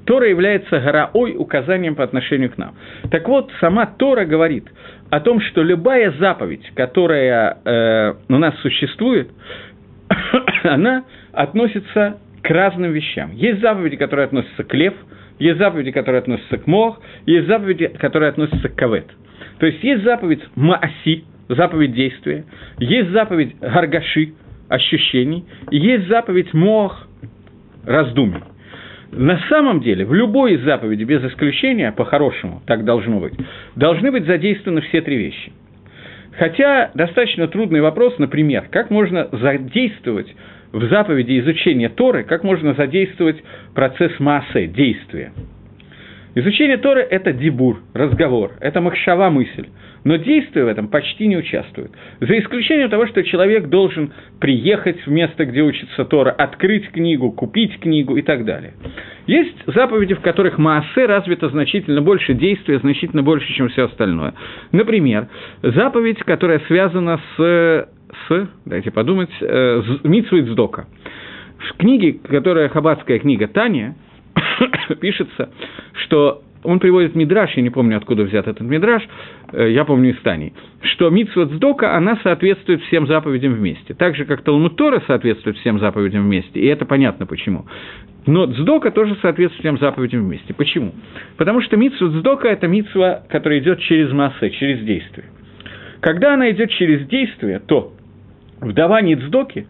[0.06, 2.74] Тора является гараой указанием по отношению к нам.
[3.10, 4.66] Так вот, сама Тора говорит
[5.10, 9.30] о том, что любая заповедь, которая э, у нас существует,
[10.64, 13.32] она относится к разным вещам.
[13.34, 14.94] Есть заповеди, которые относятся к лев,
[15.40, 19.06] есть заповеди, которые относятся к мох, есть заповеди, которые относятся к кавет–
[19.60, 22.44] то есть есть заповедь Мааси, заповедь действия,
[22.78, 24.32] есть заповедь Гаргаши,
[24.68, 27.06] ощущений, и есть заповедь Мох,
[27.84, 28.42] раздумий.
[29.12, 33.34] На самом деле, в любой из заповедей, без исключения, по-хорошему, так должно быть,
[33.74, 35.52] должны быть задействованы все три вещи.
[36.38, 40.32] Хотя достаточно трудный вопрос, например, как можно задействовать
[40.72, 43.42] в заповеди изучения Торы, как можно задействовать
[43.74, 45.32] процесс массы, действия.
[46.34, 49.66] Изучение Торы– это дебур, разговор, это махшава мысль.
[50.04, 51.90] Но действие в этом почти не участвует.
[52.20, 57.78] За исключением того, что человек должен приехать в место, где учится Тора, открыть книгу, купить
[57.80, 58.74] книгу и так далее.
[59.26, 64.34] Есть заповеди, в которых Маасе развито значительно больше действия, значительно больше, чем все остальное.
[64.72, 65.28] Например,
[65.62, 67.88] заповедь, которая связана с,
[68.28, 70.86] с дайте подумать, э, Митсвит Сдока.
[71.58, 73.96] В книге, которая хаббатская книга Таня,
[75.00, 75.50] пишется,
[76.04, 79.02] что он приводит мидраж, я не помню, откуда взят этот мидраж,
[79.52, 83.94] э, я помню из Тани, что Митсвот Сдока, она соответствует всем заповедям вместе.
[83.94, 87.66] Так же, как Талмуд Тора соответствует всем заповедям вместе, и это понятно почему.
[88.26, 90.52] Но Дздока тоже соответствует всем заповедям вместе.
[90.52, 90.94] Почему?
[91.38, 95.26] Потому что Митсвот Дздока– это митсва, которая идет через массы, через действие.
[96.00, 97.94] Когда она идет через действие, то
[98.60, 99.66] в давании Дздоки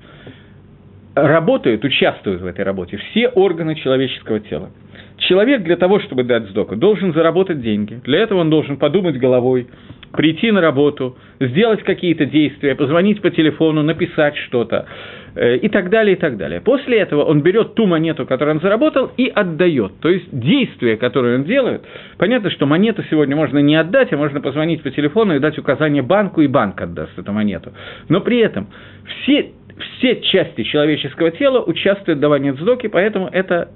[1.14, 4.70] работают, участвуют в этой работе все органы человеческого тела.
[5.18, 8.00] Человек для того, чтобы дать сдоку, должен заработать деньги.
[8.04, 9.68] Для этого он должен подумать головой,
[10.12, 14.86] прийти на работу, сделать какие-то действия, позвонить по телефону, написать что-то
[15.34, 16.60] э, и так далее, и так далее.
[16.60, 19.92] После этого он берет ту монету, которую он заработал, и отдает.
[20.00, 21.82] То есть действие, которое он делает,
[22.18, 26.02] понятно, что монету сегодня можно не отдать, а можно позвонить по телефону и дать указание
[26.02, 27.72] банку, и банк отдаст эту монету.
[28.08, 28.68] Но при этом
[29.06, 29.52] все
[29.98, 33.70] все части человеческого тела участвуют в давании цдоки, поэтому это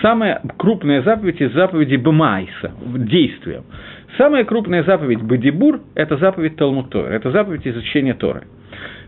[0.00, 3.62] самая крупная заповедь из заповедей Бмайса, действия.
[4.16, 8.44] Самая крупная заповедь Бадибур– это заповедь Талмуд это заповедь изучения Торы.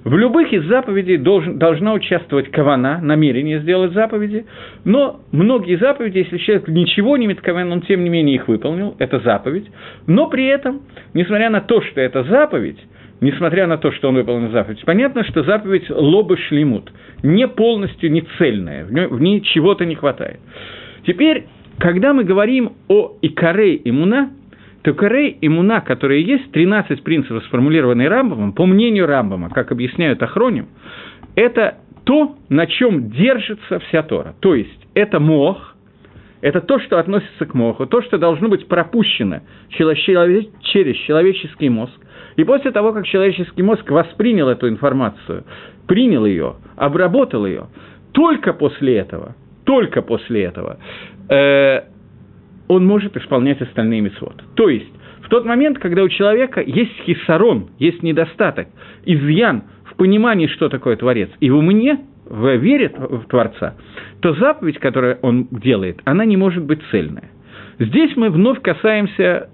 [0.03, 4.47] В любых из заповедей должен, должна участвовать кавана, намерение сделать заповеди,
[4.85, 8.95] но многие заповеди, если человек ничего не имеет кавана, он тем не менее их выполнил,
[8.99, 9.67] это заповедь,
[10.07, 10.83] но при этом,
[11.15, 12.79] несмотря на то, что это заповедь,
[13.21, 14.83] несмотря на то, что он выполнил заповедь.
[14.85, 16.93] Понятно, что заповедь лобы шлемут,
[17.23, 20.39] не полностью, не цельная, в ней чего-то не хватает.
[21.07, 21.47] Теперь,
[21.79, 24.31] когда мы говорим о Икарей Имуна,
[24.87, 30.69] то Карей Имуна, которые есть, 13 принципов, сформулированные Рамбамом, по мнению Рамбама, как объясняют Ахроним,
[31.35, 34.37] это то, на чем держится вся Тора.
[34.39, 35.75] То есть, это мох,
[36.41, 42.01] это то, что относится к моху, то, что должно быть пропущено через человеческий мозг,
[42.37, 45.43] и после того, как человеческий мозг воспринял эту информацию,
[45.89, 47.67] принял ее, обработал ее,
[48.13, 50.79] только после этого, только после этого
[51.29, 51.81] э,
[52.69, 54.43] он может исполнять остальные мецвод.
[54.55, 54.91] То есть,
[55.23, 58.69] в тот момент, когда у человека есть хисарон, есть недостаток,
[59.05, 63.75] изъян в понимании, что такое Творец, и в уме, в вере в Творца,
[64.21, 67.31] то заповедь, которую он делает, она не может быть цельная.
[67.79, 69.51] Здесь мы вновь касаемся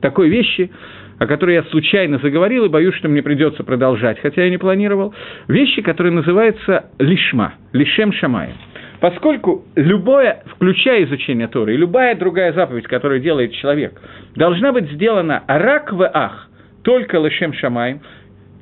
[0.00, 0.70] такой вещи,
[1.18, 5.14] о которой я случайно заговорил и боюсь, что мне придется продолжать, хотя я не планировал,
[5.48, 8.54] вещи, которые называются лишма, лишем шамая.
[9.00, 14.00] Поскольку любое, включая изучение Торы, и любая другая заповедь, которую делает человек,
[14.34, 16.48] должна быть сделана арак в ах,
[16.82, 18.00] только лишем шамаем,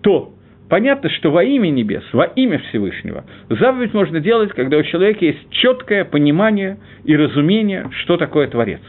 [0.02, 0.32] то
[0.68, 5.50] понятно, что во имя небес, во имя Всевышнего, заповедь можно делать, когда у человека есть
[5.50, 8.80] четкое понимание и разумение, что такое Творец.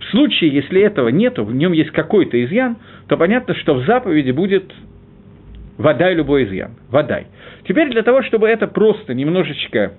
[0.00, 2.76] В случае, если этого нет, в нем есть какой-то изъян,
[3.06, 4.72] то понятно, что в заповеди будет
[5.78, 6.72] водай любой изъян.
[6.90, 7.26] Водай.
[7.68, 9.92] Теперь для того, чтобы это просто немножечко,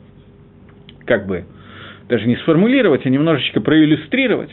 [1.12, 1.43] как бы,
[2.08, 4.50] даже не сформулировать, а немножечко проиллюстрировать,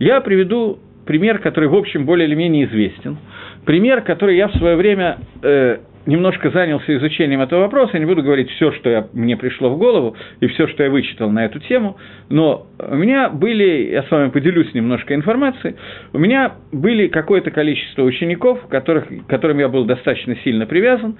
[0.00, 3.16] я приведу пример, который, в общем, более или менее известен.
[3.64, 8.24] Пример, который я в свое время э, немножко занялся изучением этого вопроса, я не буду
[8.24, 11.60] говорить все, что я, мне пришло в голову, и все, что я вычитал на эту
[11.60, 11.96] тему,
[12.28, 15.76] но у меня были, я с вами поделюсь немножко информацией,
[16.12, 21.16] у меня были какое-то количество учеников, которых, к которым я был достаточно сильно привязан,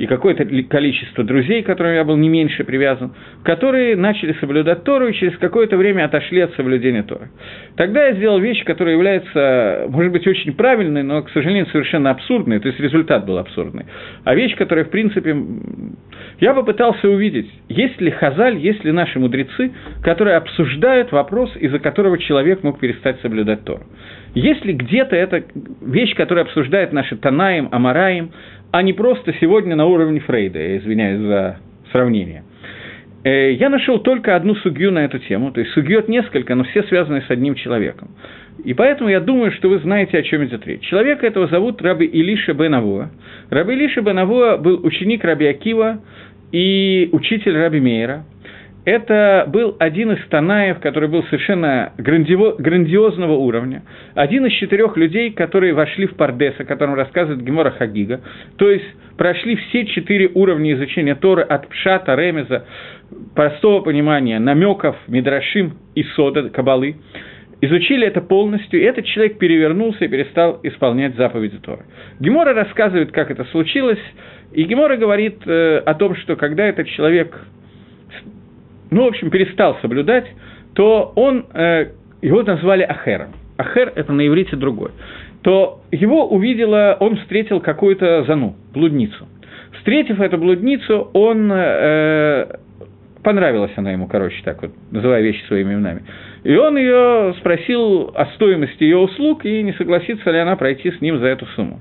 [0.00, 3.12] и какое-то количество друзей, которым я был не меньше привязан,
[3.44, 7.28] которые начали соблюдать Тору и через какое-то время отошли от соблюдения Торы.
[7.76, 12.60] Тогда я сделал вещь, которая является, может быть, очень правильной, но, к сожалению, совершенно абсурдной,
[12.60, 13.84] то есть результат был абсурдный.
[14.24, 15.36] А вещь, которая, в принципе,
[16.40, 19.72] я попытался увидеть, есть ли Хазаль, есть ли наши мудрецы,
[20.02, 23.82] которые обсуждают вопрос, из-за которого человек мог перестать соблюдать Тору.
[24.34, 25.44] Если где-то это
[25.82, 28.30] вещь, которая обсуждает наши Танаем, Амараем,
[28.72, 31.58] а не просто сегодня на уровне Фрейда, я извиняюсь за
[31.92, 32.44] сравнение.
[33.22, 36.82] Э, я нашел только одну сугью на эту тему, то есть сугьет несколько, но все
[36.84, 38.12] связаны с одним человеком.
[38.64, 40.82] И поэтому я думаю, что вы знаете, о чем идет речь.
[40.82, 43.10] Человека этого зовут Раби Илиша бен Авуа.
[43.48, 46.00] Раби Илиша бен Авуа был ученик Раби Акива
[46.52, 48.24] и учитель Раби Мейера–
[48.84, 53.82] это был один из Танаев, который был совершенно грандиозного уровня,
[54.14, 58.20] один из четырех людей, которые вошли в Пардес, о котором рассказывает Гемора Хагига,
[58.56, 58.86] то есть
[59.18, 62.64] прошли все четыре уровня изучения Торы от Пшата, Ремеза,
[63.34, 66.96] простого понимания, намеков, Мидрашим и Сода, Кабалы.
[67.60, 71.84] изучили это полностью, и этот человек перевернулся и перестал исполнять заповеди Торы.
[72.18, 74.00] Гемора рассказывает, как это случилось,
[74.52, 77.38] и Гемора говорит э, о том, что когда этот человек,
[78.90, 80.26] ну, в общем, перестал соблюдать,
[80.74, 81.90] то он, э,
[82.22, 83.32] его назвали Ахером.
[83.56, 84.90] Ахер– это на иврите другой.
[85.42, 89.26] То его увидела, он встретил какую-то зану, блудницу.
[89.78, 92.56] Встретив эту блудницу, он э,
[93.22, 96.02] понравилась она ему, короче, так вот, называя вещи своими именами.
[96.42, 101.00] И он ее спросил о стоимости ее услуг и не согласится ли она пройти с
[101.00, 101.80] ним за эту сумму.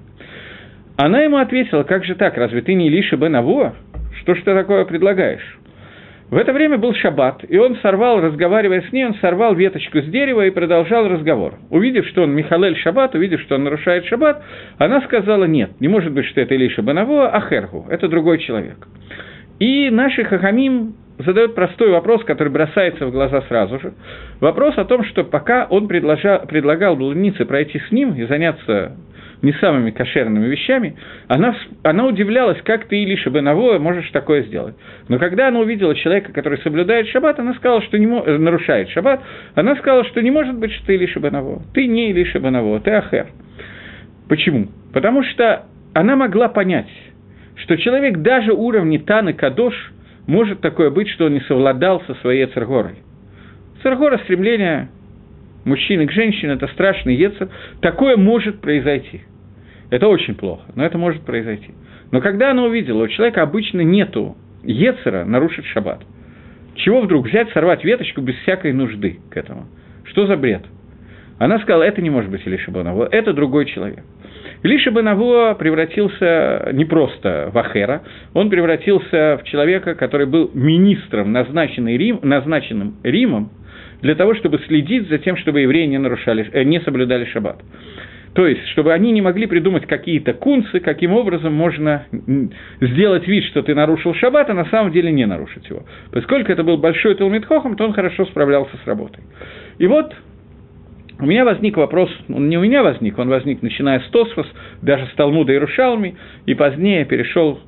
[1.01, 3.73] Она ему ответила, как же так, разве ты не Лиша бен Авуа?
[4.19, 5.57] Что ж ты такое предлагаешь?
[6.29, 10.05] В это время был шаббат, и он сорвал, разговаривая с ней, он сорвал веточку с
[10.07, 11.53] дерева и продолжал разговор.
[11.69, 14.43] Увидев, что он Михалель шаббат, увидев, что он нарушает шаббат,
[14.77, 18.85] она сказала, нет, не может быть, что это Илиша Банаво, а Хергу, это другой человек.
[19.59, 23.93] И наши хахамим задают простой вопрос, который бросается в глаза сразу же.
[24.41, 28.97] Вопрос о том, что пока он предлагал блуднице пройти с ним и заняться
[29.41, 30.95] не самыми кошерными вещами,
[31.27, 34.75] она, она удивлялась, как ты, Илиша Бенаво, можешь такое сделать.
[35.07, 39.21] Но когда она увидела человека, который соблюдает шаббат, она сказала, что не э, нарушает шаббат,
[39.55, 41.61] она сказала, что не может быть, что ты Илиша Бенаво.
[41.73, 43.27] Ты не Илиша Бенаво, ты Ахер.
[44.27, 44.67] Почему?
[44.93, 46.89] Потому что она могла понять,
[47.55, 49.73] что человек даже уровня Таны Кадош
[50.27, 52.95] может такое быть, что он не совладал со своей царгорой.
[53.81, 54.89] Царгора– стремление
[55.69, 57.49] мужчины к женщине, это страшный ецер.
[57.81, 59.21] Такое может произойти.
[59.89, 61.73] Это очень плохо, но это может произойти.
[62.11, 66.01] Но когда она увидела, у человека обычно нету Ецера нарушить шаббат.
[66.75, 69.67] Чего вдруг взять, сорвать веточку без всякой нужды к этому?
[70.05, 70.63] Что за бред?
[71.37, 74.03] Она сказала, это не может быть Илиша Банаво, это другой человек.
[74.61, 78.03] Илиша Банаво превратился не просто в Ахера,
[78.33, 83.51] он превратился в человека, который был министром, назначенный Рим, назначенным Римом,
[84.01, 87.61] для того, чтобы следить за тем, чтобы евреи не, нарушали, э, не соблюдали шаббат.
[88.33, 92.05] То есть, чтобы они не могли придумать какие-то кунцы, каким образом можно
[92.79, 95.83] сделать вид, что ты нарушил шаббат, а на самом деле не нарушить его.
[96.11, 99.23] Поскольку это был большой Талмитхохом, то он хорошо справлялся с работой.
[99.79, 100.13] И вот
[101.19, 104.47] у меня возник вопрос, он не у меня возник, он возник начиная с Тосфос,
[104.81, 107.59] даже с Талмуда и Рушалми, и позднее перешел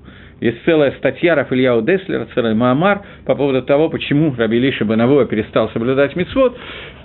[0.41, 5.69] есть целая статья Рафильяу Деслера, целый Маамар по поводу того, почему Раби Лиша Банавоя перестал
[5.69, 6.57] соблюдать мицвод.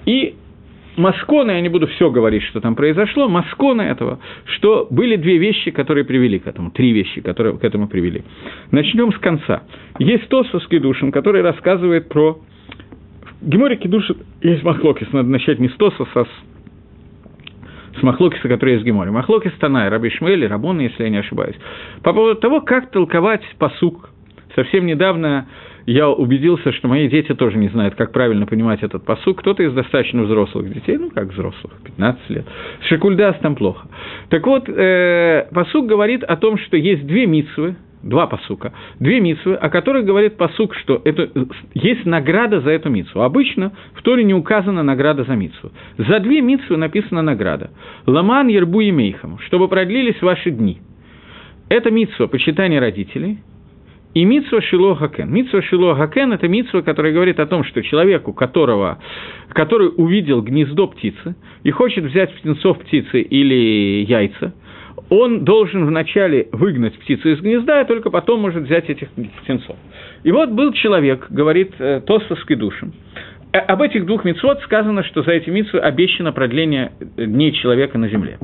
[0.06, 0.34] И
[0.96, 4.18] Маскона, я не буду все говорить, что там произошло, Маскона этого,
[4.56, 8.24] что были две вещи, которые привели к этому, три вещи, которые к этому привели.
[8.70, 9.64] Начнем с конца.
[9.98, 12.40] Есть Тосфос с Кедушин, который рассказывает про...
[13.42, 16.28] В Геморе Кедушин есть Махлокис, надо начать не с Тосфоса, а с,
[17.98, 19.10] с Махлокиса, который есть в Геморе.
[19.10, 21.56] Махлокис Танай, Раби Шмели, Рабон, если я не ошибаюсь.
[22.02, 24.10] По поводу того, как толковать посук.
[24.54, 25.46] Совсем недавно
[25.86, 29.38] я убедился, что мои дети тоже не знают, как правильно понимать этот посук.
[29.38, 32.44] Кто-то из достаточно взрослых детей, ну как взрослых, 15 лет.
[32.88, 33.86] Шикульдас там плохо.
[34.28, 37.76] Так вот, э, посук говорит о том, что есть две митсвы,
[38.06, 41.30] два посука, две митсвы, о которых говорит посук, что это,
[41.74, 43.20] есть награда за эту митсву.
[43.20, 45.72] Обычно в Торе не указана награда за митсву.
[45.98, 47.70] За две митсвы написана награда.
[48.06, 50.78] Ламан, Ербу и Мейхам, чтобы продлились ваши дни.
[51.68, 53.38] Это митсва почитания родителей–
[54.16, 55.30] и митсва Шило Хакен.
[55.30, 58.98] Митсва Шило Хакен– это митсва, которая говорит о том, что человеку, которого,
[59.50, 64.54] который увидел гнездо птицы и хочет взять птенцов птицы или яйца,
[65.08, 69.08] он должен вначале выгнать птицу из гнезда, и только потом может взять этих
[69.42, 69.76] птенцов.
[70.24, 72.92] И вот был человек, говорит э, Тосфос Кедушин,
[73.52, 78.08] э, об этих двух митцвот сказано, что за эти митцвы обещано продление дней человека на
[78.08, 78.38] земле.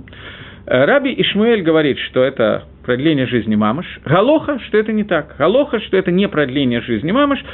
[0.67, 3.87] Э, Раби Ишмуэль говорит, что это продление жизни мамыш.
[4.05, 5.37] Галоха, что это не так.
[5.39, 7.45] Галоха, что это не продление жизни мамыш,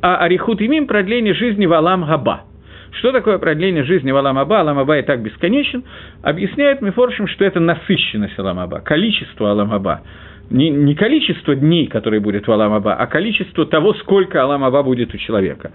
[0.00, 2.44] а Арихут имим продление жизни в Алам Габа.
[2.92, 4.60] Что такое продление жизни в Алам Аба?
[4.60, 5.84] Алам Аба и так бесконечен.
[6.22, 10.02] Объясняет Мифоршим, что это насыщенность Алам Аба, количество Алам Аба.
[10.50, 14.82] Не, не количество дней, которые будет в Алам Аба, а количество того, сколько Алам Аба
[14.82, 15.72] будет у человека.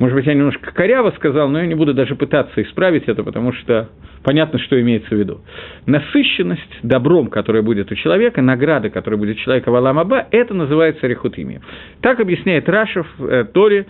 [0.00, 3.52] Может быть, я немножко коряво сказал, но я не буду даже пытаться исправить это, потому
[3.52, 3.90] что
[4.24, 5.42] понятно, что имеется в виду.
[5.84, 11.06] Насыщенность добром, которая будет у человека, награда, которая будет у человека в Аламаба, это называется
[11.06, 11.60] рехутими.
[12.00, 13.86] Так объясняет Рашев э, Торе,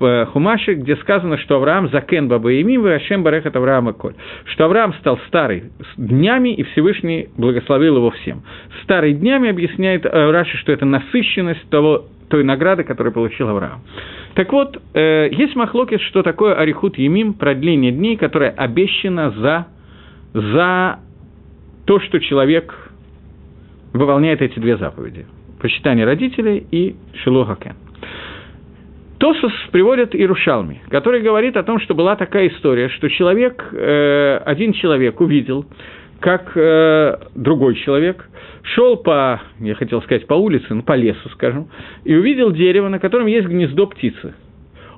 [0.00, 4.14] э, Хумаше, где сказано, что Авраам закен баба и Ашем барехат Авраама коль.
[4.46, 5.64] Что Авраам стал старый
[5.96, 8.42] днями, и Всевышний благословил его всем.
[8.82, 13.82] Старый днями объясняет э, Раши, что это насыщенность того, той награды, которую получил Авраам.
[14.34, 19.66] Так вот, э, есть махлокис, что такое арихут емим, продление дней, которое обещано за,
[20.32, 20.98] за
[21.84, 22.74] то, что человек
[23.92, 25.26] выполняет эти две заповеди.
[25.60, 27.76] Почитание родителей и шилохакен.
[29.24, 34.74] Тосус приводит Ирушалми, который говорит о том, что была такая история, что человек, э, один
[34.74, 35.64] человек увидел,
[36.20, 38.28] как э, другой человек
[38.74, 41.70] шел по, я хотел сказать, по улице, ну, по лесу, скажем,
[42.04, 44.34] и увидел дерево, на котором есть гнездо птицы.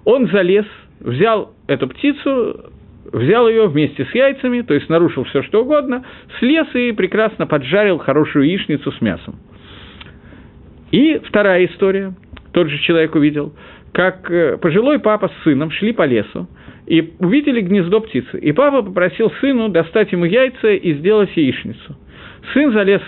[0.04, 0.66] Он залез,
[0.98, 2.72] взял эту птицу,
[3.12, 6.04] взял ее вместе с яйцами, то есть нарушил все что угодно,
[6.40, 9.36] слез и прекрасно поджарил хорошую яичницу с мясом.
[10.90, 12.12] И вторая история,
[12.52, 13.52] тот же человек увидел,
[13.96, 16.46] как э, пожилой папа с сыном шли по лесу
[16.86, 18.38] и увидели гнездо птицы.
[18.38, 21.96] И папа попросил сыну достать ему яйца и сделать яичницу.
[22.52, 23.00] Сын залез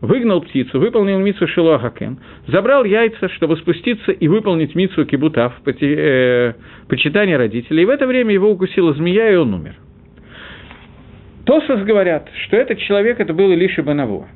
[0.00, 6.52] выгнал птицу, выполнил мицу Шилуахакен, забрал яйца, чтобы спуститься и выполнить мицу Кибутав, э,
[6.86, 9.74] почитание родителей, и в это время его укусила змея, и он умер.
[11.46, 14.28] Тосос говорят, что этот человек, это был Илиша Банаво.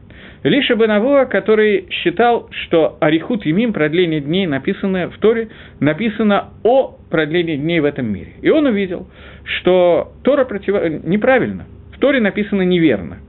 [0.43, 5.49] Илиша Банаво, который считал, что Арихут Емим, продление дней, написанное в Торе,
[5.81, 8.33] написано о продлении дней в этом мире.
[8.43, 9.07] И он увидел,
[9.45, 11.05] что Тора против...
[11.05, 13.19] неправильно, в Торе написано неверно–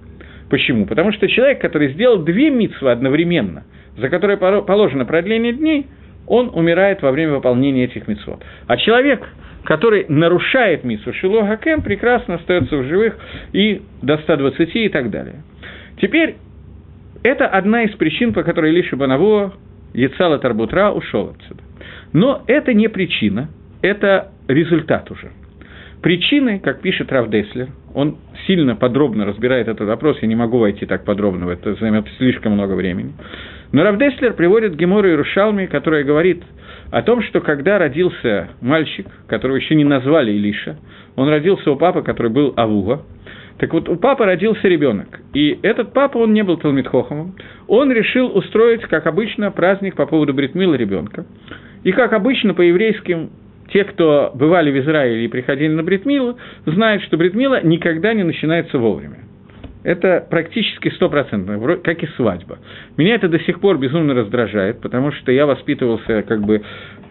[0.54, 0.86] Почему?
[0.86, 3.64] Потому что человек, который сделал две митсвы одновременно,
[3.98, 5.88] за которые положено продление дней,
[6.28, 8.44] он умирает во время выполнения этих митцвот.
[8.68, 9.28] А человек,
[9.64, 13.18] который нарушает митсву Шило Хакен, прекрасно остается в живых
[13.52, 15.42] и до 120 и так далее.
[16.00, 16.36] Теперь,
[17.24, 19.54] это одна из причин, по которой Лиша Банаво,
[19.94, 21.62] Яцала Тарбутра ушел отсюда.
[22.12, 23.50] Но это не причина,
[23.82, 25.32] это результат уже–
[26.04, 30.86] Причины, как пишет Рав Деслер, он сильно подробно разбирает этот вопрос, я не могу войти
[30.86, 33.14] так подробно это, займет слишком много времени.
[33.72, 36.44] Но Рав Деслер приводит Гемору Иерушалми, которая говорит
[36.92, 40.78] о том, что когда родился мальчик, которого еще не назвали Илиша,
[41.16, 43.04] он родился у папы, который был Авуга,
[43.58, 47.36] так вот, у папы родился ребенок, и этот папа, он не был Талмитхохомом,
[47.68, 51.26] он решил устроить, как обычно, праздник по поводу Бритмила ребенка.
[51.84, 53.30] И, как обычно, по еврейским
[53.72, 58.78] те, кто бывали в Израиле и приходили на Бритмилу, знают, что Бритмила никогда не начинается
[58.78, 59.20] вовремя.
[59.84, 62.60] Это практически стопроцентно, как и свадьба.
[62.98, 66.62] Меня это до сих пор безумно раздражает, потому что я воспитывался как бы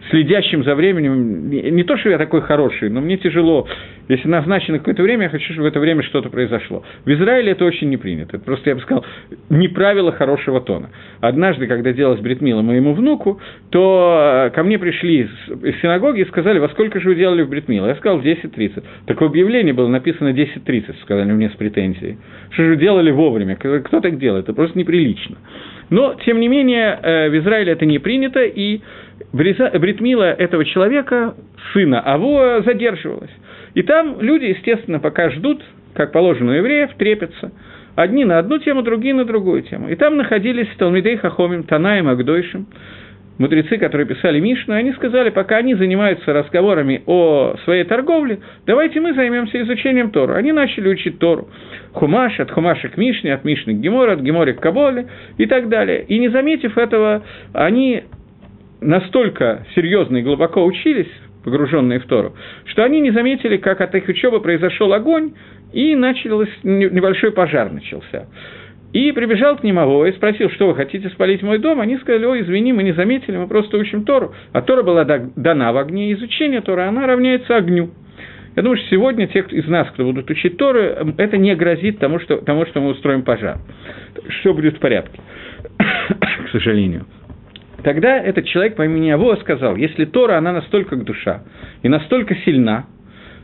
[0.09, 1.49] следящим за временем.
[1.49, 3.67] Не то, что я такой хороший, но мне тяжело.
[4.09, 6.83] Если назначено какое-то время, я хочу, чтобы в это время что-то произошло.
[7.05, 8.35] В Израиле это очень не принято.
[8.35, 9.05] Это просто, я бы сказал,
[9.49, 10.89] не правило хорошего тона.
[11.21, 16.59] Однажды, когда делалось бритмила моему внуку, то э, ко мне пришли из синагоги и сказали,
[16.59, 17.87] во сколько же вы делали в бритмила?
[17.87, 18.83] Я сказал, в 10.30.
[19.07, 22.17] Такое объявление было написано 10.30, сказали мне с претензией.
[22.51, 23.55] Что же делали вовремя?
[23.55, 24.45] Кто так делает?
[24.45, 25.37] Это просто неприлично.
[25.89, 28.81] Но, тем не менее, э, в Израиле это не принято, и
[29.31, 31.35] Бритмила этого человека,
[31.73, 33.31] сына Авоа, задерживалась.
[33.73, 35.61] И там люди, естественно, пока ждут,
[35.93, 37.51] как положено у евреев, трепятся.
[37.95, 39.89] Одни на одну тему, другие на другую тему.
[39.89, 42.67] И там находились Талмидей Хахомим, Танаем, Агдойшим,
[43.37, 49.13] мудрецы, которые писали Мишну, они сказали, пока они занимаются разговорами о своей торговле, давайте мы
[49.13, 50.35] займемся изучением Тору.
[50.35, 51.49] Они начали учить Тору.
[51.93, 55.07] Хумаш, от Хумаша к Мишне, от Мишны к Геморе, от Геморе к Каболе
[55.37, 56.03] и так далее.
[56.07, 57.23] И не заметив этого,
[57.53, 58.03] они
[58.81, 61.11] настолько серьезно и глубоко учились,
[61.43, 62.33] погруженные в Тору,
[62.65, 65.33] что они не заметили, как от их учебы произошел огонь,
[65.73, 68.27] и начался небольшой пожар начался.
[68.93, 71.81] И прибежал к ним Аво и спросил, что вы хотите спалить мой дом?
[71.81, 74.33] Они сказали, ой, извини, мы не заметили, мы просто учим Тору.
[74.53, 77.89] А Тора была дана в огне, изучение Тора, она равняется огню.
[78.55, 80.79] Я думаю, что сегодня те из нас, кто будут учить Тору,
[81.17, 83.57] это не грозит тому, что, тому, что мы устроим пожар.
[84.29, 85.19] Все будет в порядке,
[85.79, 87.07] к сожалению.
[87.83, 91.41] Тогда этот человек по имени Авоа сказал, если Тора, она настолько душа
[91.81, 92.85] и настолько сильна,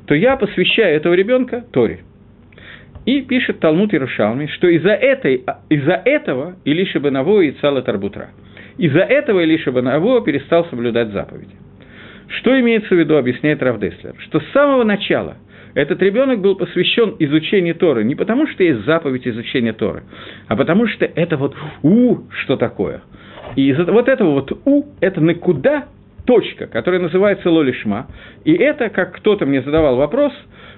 [0.05, 2.01] то я посвящаю этого ребенка Торе.
[3.05, 8.29] И пишет Талмуд Иерушалми, что из-за, этой, из-за этого Илиша Бенаво и Цала Тарбутра.
[8.77, 11.55] Из-за этого Илиша Бенаво перестал соблюдать заповеди.
[12.39, 15.37] Что имеется в виду, объясняет Равдеслер, что с самого начала
[15.73, 20.03] этот ребенок был посвящен изучению Торы не потому, что есть заповедь изучения Торы,
[20.47, 23.01] а потому что это вот «у» что такое–
[23.55, 25.85] и вот этого вот «у»– это «накуда»
[26.29, 28.05] точка, которая называется лолишма.
[28.45, 30.31] И это, как кто-то мне задавал вопрос,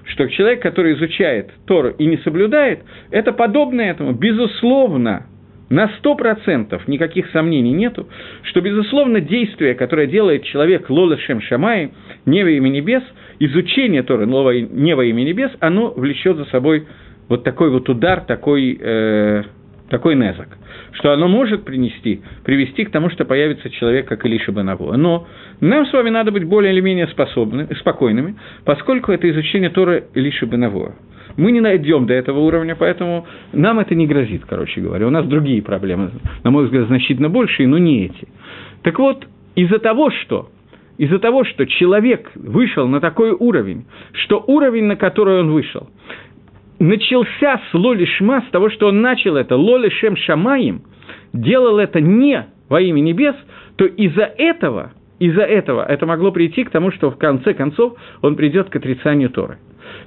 [0.06, 2.80] что человек, который изучает Тору и не соблюдает,
[3.10, 5.26] это подобно этому, безусловно,
[5.68, 8.08] на сто процентов никаких сомнений нету,
[8.44, 11.92] что, безусловно, действие, которое делает человек Лола Шем Шамай,
[12.24, 13.02] не во имя небес,
[13.38, 16.86] изучение Торы не во имя небес, оно влечет за собой
[17.28, 19.42] вот такой вот удар, такой, э,
[19.90, 20.48] такой незак
[20.92, 24.96] что оно может принести, привести к тому, что появится человек, как Илиша Банаво.
[24.96, 25.26] Но
[25.60, 30.46] нам с вами надо быть более или менее способными, спокойными, поскольку это изучение Тора Илиша
[30.46, 30.94] Банаво.
[31.36, 35.06] Мы не найдем до этого уровня, поэтому нам это не грозит, короче говоря.
[35.06, 36.10] У нас другие проблемы,
[36.44, 38.28] на мой взгляд, значительно большие, но не эти.
[38.82, 40.50] Так вот, из-за того, что
[40.98, 45.88] из-за того, что человек вышел на такой уровень, что уровень, на который он вышел,
[46.82, 50.82] начался с Лоли Шма, с того, что он начал это Лоли Шем Шамаем,
[51.32, 53.36] делал это не во имя небес,
[53.76, 58.36] то из-за этого, из-за этого это могло прийти к тому, что в конце концов он
[58.36, 59.58] придет к отрицанию Торы.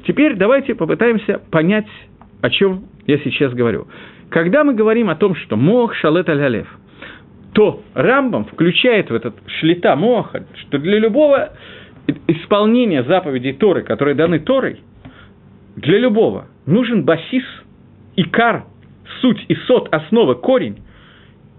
[0.05, 1.87] Теперь давайте попытаемся понять,
[2.41, 3.87] о чем я сейчас говорю.
[4.29, 6.67] Когда мы говорим о том, что Мох Шалет Аль-Алев,
[7.53, 11.53] то Рамбам включает в этот шлита Моха, что для любого
[12.27, 14.81] исполнения заповедей Торы, которые даны Торой,
[15.75, 17.43] для любого нужен басис,
[18.15, 18.65] икар,
[19.21, 20.79] суть, и сот, основа, корень,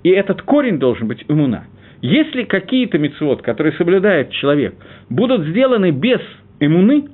[0.02, 1.66] и этот корень должен быть иммуна.
[2.00, 4.74] Если какие-то мецвод, которые соблюдает человек,
[5.08, 6.20] будут сделаны без
[6.60, 7.08] иммуны,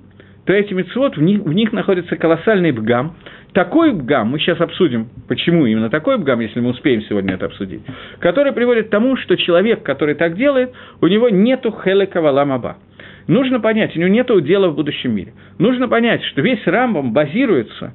[0.44, 3.14] то эти мецвод, в них, в них находится колоссальный бгам.
[3.52, 7.82] Такой бгам, мы сейчас обсудим, почему именно такой бгам, если мы успеем сегодня это обсудить,
[8.18, 12.78] который приводит к тому, что человек, который так делает, у него нету хелека валамаба.
[13.26, 15.32] Нужно понять, у него нет дела в будущем мире.
[15.58, 17.94] Нужно понять, что весь Рамбам базируется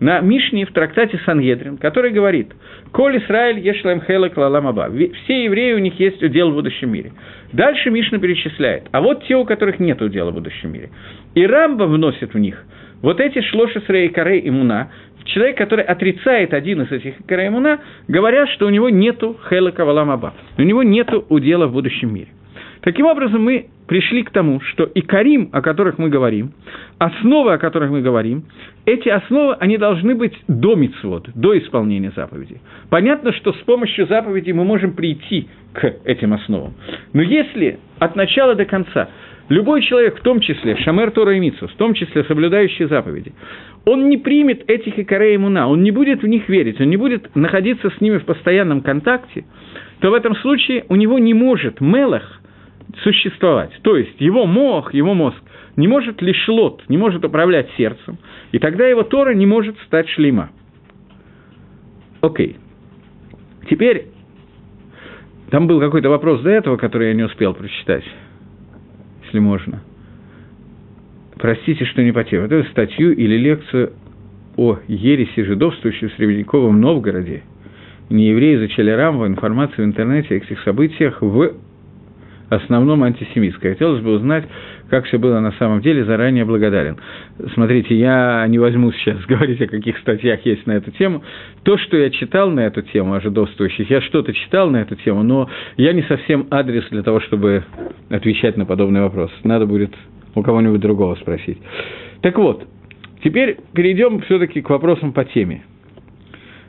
[0.00, 2.52] на Мишне в трактате Сангедрин, который говорит
[2.92, 4.90] «Коль Исраиль ешлем хелек лаламаба».
[5.24, 7.12] Все евреи, у них есть удел в будущем мире.
[7.52, 8.84] Дальше Мишна перечисляет.
[8.92, 10.90] А вот те, у которых нет удела в будущем мире.
[11.34, 12.64] И Рамба вносит в них
[13.02, 14.90] вот эти шлоши срей карей имуна,
[15.24, 20.34] человек, который отрицает один из этих карей имуна, говорят, что у него нету хелека валамаба,
[20.56, 22.28] у него нету удела в будущем мире.
[22.82, 26.52] Таким образом, мы пришли к тому, что и Карим, о которых мы говорим,
[26.98, 28.44] основы, о которых мы говорим,
[28.84, 32.60] эти основы, они должны быть до мицвод, до исполнения заповедей.
[32.90, 36.74] Понятно, что с помощью заповедей мы можем прийти к этим основам.
[37.12, 39.08] Но если от начала до конца
[39.48, 43.32] любой человек, в том числе Шамер Тора и Митсус, в том числе соблюдающий заповеди,
[43.86, 47.34] он не примет этих икорей иммуна, он не будет в них верить, он не будет
[47.34, 49.44] находиться с ними в постоянном контакте,
[50.00, 52.37] то в этом случае у него не может Мелах
[53.02, 53.72] существовать.
[53.82, 55.36] То есть его мозг, его мозг
[55.76, 58.18] не может лишь лот, не может управлять сердцем,
[58.52, 60.50] и тогда его Тора не может стать шлима.
[62.20, 62.56] Окей.
[63.70, 64.06] Теперь,
[65.50, 68.04] там был какой-то вопрос до этого, который я не успел прочитать,
[69.24, 69.82] если можно.
[71.38, 72.42] Простите, что не по теме.
[72.42, 73.92] Вот эту статью или лекцию
[74.56, 77.44] о ереси жидовствующей в Средневековом Новгороде.
[78.10, 81.52] Не евреи изучали Рамбу, информацию в интернете о этих событиях в
[82.50, 83.72] основном антисемитское.
[83.72, 84.44] Хотелось бы узнать,
[84.88, 86.96] как все было на самом деле, заранее благодарен.
[87.54, 91.22] Смотрите, я не возьму сейчас говорить, о каких статьях есть на эту тему.
[91.62, 95.22] То, что я читал на эту тему о жидовствующих, я что-то читал на эту тему,
[95.22, 97.64] но я не совсем адрес для того, чтобы
[98.10, 99.30] отвечать на подобный вопрос.
[99.44, 99.94] Надо будет
[100.34, 101.58] у кого-нибудь другого спросить.
[102.22, 102.66] Так вот,
[103.22, 105.62] теперь перейдем все-таки к вопросам по теме.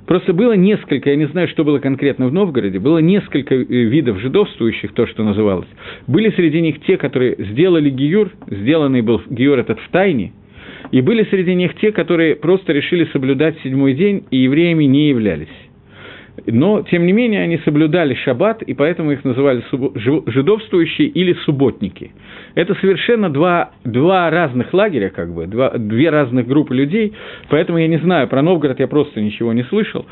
[0.09, 4.19] Просто было несколько, я не знаю, что было конкретно в Новгороде, было несколько э, видов
[4.19, 5.67] жидовствующих, то, что называлось.
[6.07, 10.33] Были среди них те, которые сделали гиюр, сделанный был гиюр этот в тайне,
[10.89, 15.68] и были среди них те, которые просто решили соблюдать седьмой день и евреями не являлись.
[16.45, 19.63] Но, тем не менее, они соблюдали шаббат, и поэтому их называли
[20.29, 22.11] жидовствующие или субботники.
[22.55, 27.13] Это совершенно два, два разных лагеря, как бы, два, две разных группы людей,
[27.49, 30.05] поэтому я не знаю, про Новгород я просто ничего не слышал,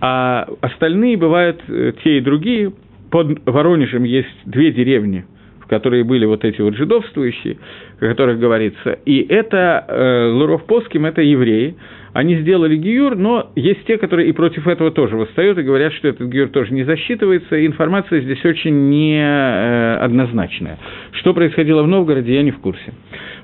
[0.00, 2.72] а остальные бывают э, те и другие.
[3.10, 5.24] Под Воронежем есть две деревни,
[5.70, 7.56] которые были вот эти вот жидовствующие,
[8.00, 11.76] о которых говорится, и это э, Луров Поским, это евреи,
[12.12, 16.08] они сделали гиюр, но есть те, которые и против этого тоже восстают и говорят, что
[16.08, 20.76] этот гиюр тоже не засчитывается, и информация здесь очень неоднозначная.
[21.12, 22.92] Что происходило в Новгороде, я не в курсе.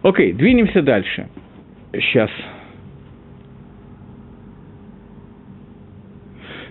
[0.03, 1.29] Окей, двинемся дальше.
[1.93, 2.31] Сейчас.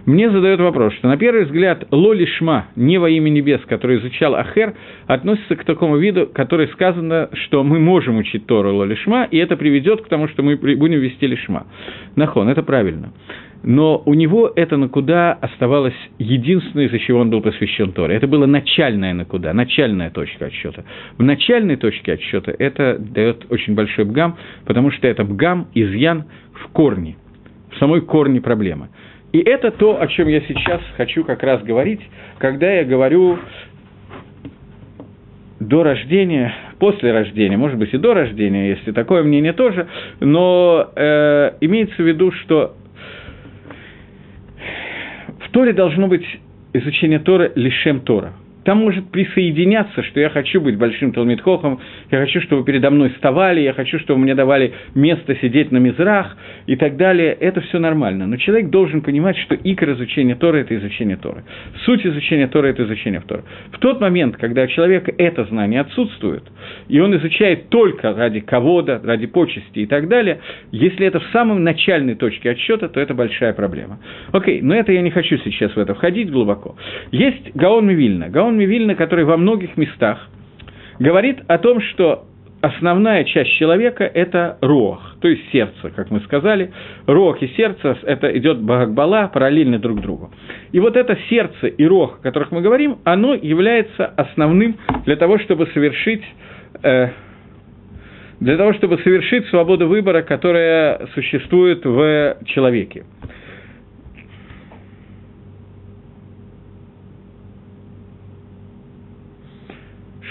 [0.06, 4.36] Мне задают вопрос, что на первый взгляд Лоли Шма, не во имя небес, который изучал
[4.36, 4.76] Ахер,
[5.08, 9.58] относится к такому виду, который сказано, что мы можем учить Тору Лоли Шма, и это
[9.58, 11.66] приведет к тому, что мы будем вести Лишма.
[12.16, 13.14] Нахон, это правильно.
[13.64, 18.16] Но у него это накуда оставалось единственное, из-за чего он был посвящен Торе.
[18.16, 20.86] Это была начальная накуда, начальная точка отсчета.
[21.18, 26.68] В начальной точке отсчета это дает очень большой бгам, потому что это бгам, изъян в
[26.74, 27.16] корне,
[27.72, 28.90] в самой корне проблемы.
[29.36, 32.00] И это то, о чем я сейчас хочу как раз говорить,
[32.38, 33.38] когда я говорю
[35.60, 39.90] до рождения, после рождения, может быть и до рождения, если такое мнение тоже,
[40.22, 42.78] но э, имеется в виду, что
[45.46, 46.26] в Торе должно быть
[46.72, 48.32] изучение Тора лишем Тора.
[48.66, 51.80] Там может присоединяться, что я хочу быть большим Талмитхохом,
[52.12, 56.36] я хочу, чтобы передо мной вставали, я хочу, чтобы мне давали место сидеть на мизрах
[56.66, 57.32] и так далее.
[57.40, 58.26] Это все нормально.
[58.26, 61.44] Но человек должен понимать, что икр изучения Торы– это изучение Торы.
[61.86, 63.44] Суть изучения Торы– это изучение Торы.
[63.72, 66.44] В тот момент, когда у человека это знание отсутствует,
[66.88, 70.40] и он изучает только ради кого-то, ради почести и так далее,
[70.72, 74.00] если это в самом начальной точке отсчета, то это большая проблема.
[74.32, 76.76] Окей, но это я не хочу сейчас в это входить глубоко.
[77.12, 78.30] Есть Гаон Мивильна.
[78.30, 80.30] Гаон Мивильна, который во многих местах
[81.00, 82.26] говорит о том, что
[82.62, 86.72] основная часть человека– это рох, то есть сердце, как мы сказали.
[87.06, 90.32] Рох и сердце– это идет Багбала параллельно друг другу.
[90.72, 95.38] И вот это сердце и рох, о которых мы говорим, оно является основным для того,
[95.40, 96.24] чтобы совершить
[96.84, 97.10] э,
[98.40, 103.06] для того, чтобы совершить свободу выбора, которая существует в человеке.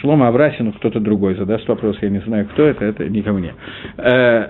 [0.04, 3.54] Шлома Абрасину кто-то другой задаст вопрос, я не знаю, кто это, это не ко мне.
[3.96, 4.48] Э,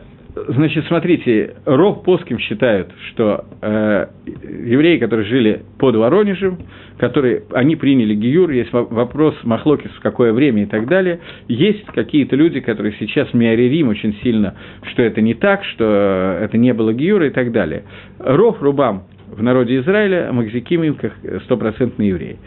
[0.48, 6.58] значит, смотрите, Ров Поским считают, что э, евреи, которые жили под Воронежем,
[6.98, 11.20] которые, они приняли Гиюр, есть вопрос Махлокис, в какое время и так далее.
[11.46, 14.56] Есть какие-то люди, которые сейчас миаририм очень сильно,
[14.90, 17.84] что это не так, что это не было Гиюра и так далее.
[18.18, 21.12] Ров Рубам в народе Израиля, Макзикимим, как
[21.44, 22.38] стопроцентные евреи.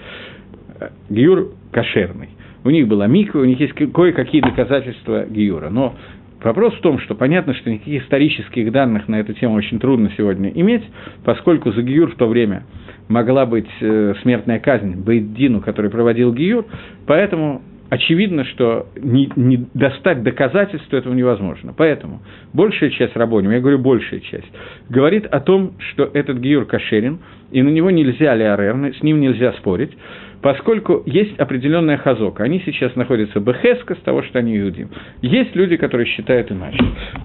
[1.10, 2.32] Гиюр кошерный
[2.68, 5.70] у них была миква, у них есть кое-какие доказательства Гиюра.
[5.70, 5.96] Но
[6.44, 10.50] вопрос в том, что понятно, что никаких исторических данных на эту тему очень трудно сегодня
[10.50, 10.84] иметь,
[11.24, 12.64] поскольку за Гиюр в то время
[13.08, 16.66] могла быть э, смертная казнь Бейддину, который проводил Гиюр,
[17.06, 21.74] поэтому очевидно, что не, не достать доказательств этого невозможно.
[21.76, 24.52] Поэтому большая часть рабоним, я говорю большая часть,
[24.90, 27.20] говорит о том, что этот гиюр кошерен,
[27.52, 29.98] и на него нельзя леорер, с ним нельзя спорить,
[30.42, 32.44] поскольку есть определенная хазока.
[32.44, 34.90] Они сейчас находятся бехеска с того, что они иудим.
[35.22, 36.80] Есть люди, которые считают иначе.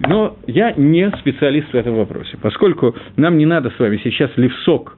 [0.07, 4.97] Но я не специалист в этом вопросе, поскольку нам не надо с вами сейчас левсок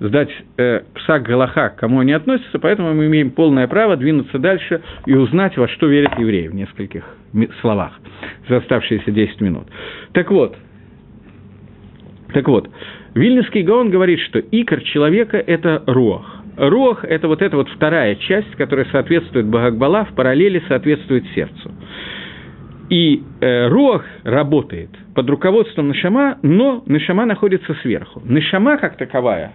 [0.00, 4.80] сдать э, псак Галаха, к кому они относятся, поэтому мы имеем полное право двинуться дальше
[5.04, 7.04] и узнать, во что верят евреи в нескольких
[7.60, 7.92] словах
[8.48, 9.68] за оставшиеся 10 минут.
[10.12, 10.56] Так вот,
[12.32, 12.70] так вот,
[13.14, 16.39] Вильнюсский Гаон говорит, что икор человека– это руах.
[16.68, 21.72] Руах– это вот эта вот вторая часть, которая соответствует Багакбала, в параллели соответствует сердцу.
[22.90, 28.20] И э, Руах работает под руководством Нашама, но Нашама находится сверху.
[28.26, 29.54] Нашама, как таковая,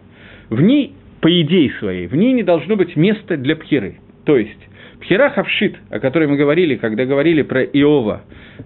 [0.49, 3.99] в ней, по идее своей, в ней не должно быть места для пхеры.
[4.25, 4.59] То есть,
[5.05, 8.21] пхера хавшит, о которой мы говорили, когда говорили про Иова,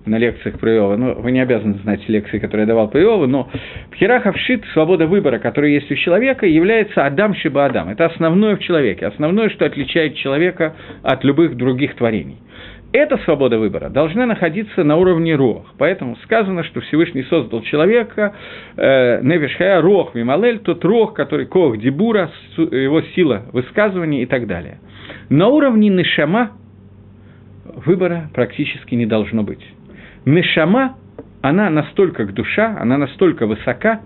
[0.06, 3.28] на лекциях про Иова, ну, вы не обязаны знать лекции, которые я давал про Иова,
[3.28, 3.50] но
[3.92, 7.90] пхера хавшит, свобода выбора, которая есть у человека, является Адам Шиба Адам.
[7.90, 12.38] Это основное в человеке, основное, что отличает человека от любых других творений
[12.92, 15.74] эта свобода выбора должна находиться на уровне рох.
[15.78, 18.34] Поэтому сказано, что Всевышний создал человека,
[18.78, 24.80] э, Невишхая, рох, мималель, тот рох, который кох, дебура, его сила высказывания и так далее.
[25.30, 26.52] На уровне нишама
[27.86, 29.66] выбора практически не должно быть.
[30.26, 30.98] Нишама,
[31.42, 34.02] она настолько к душа, она настолько высока,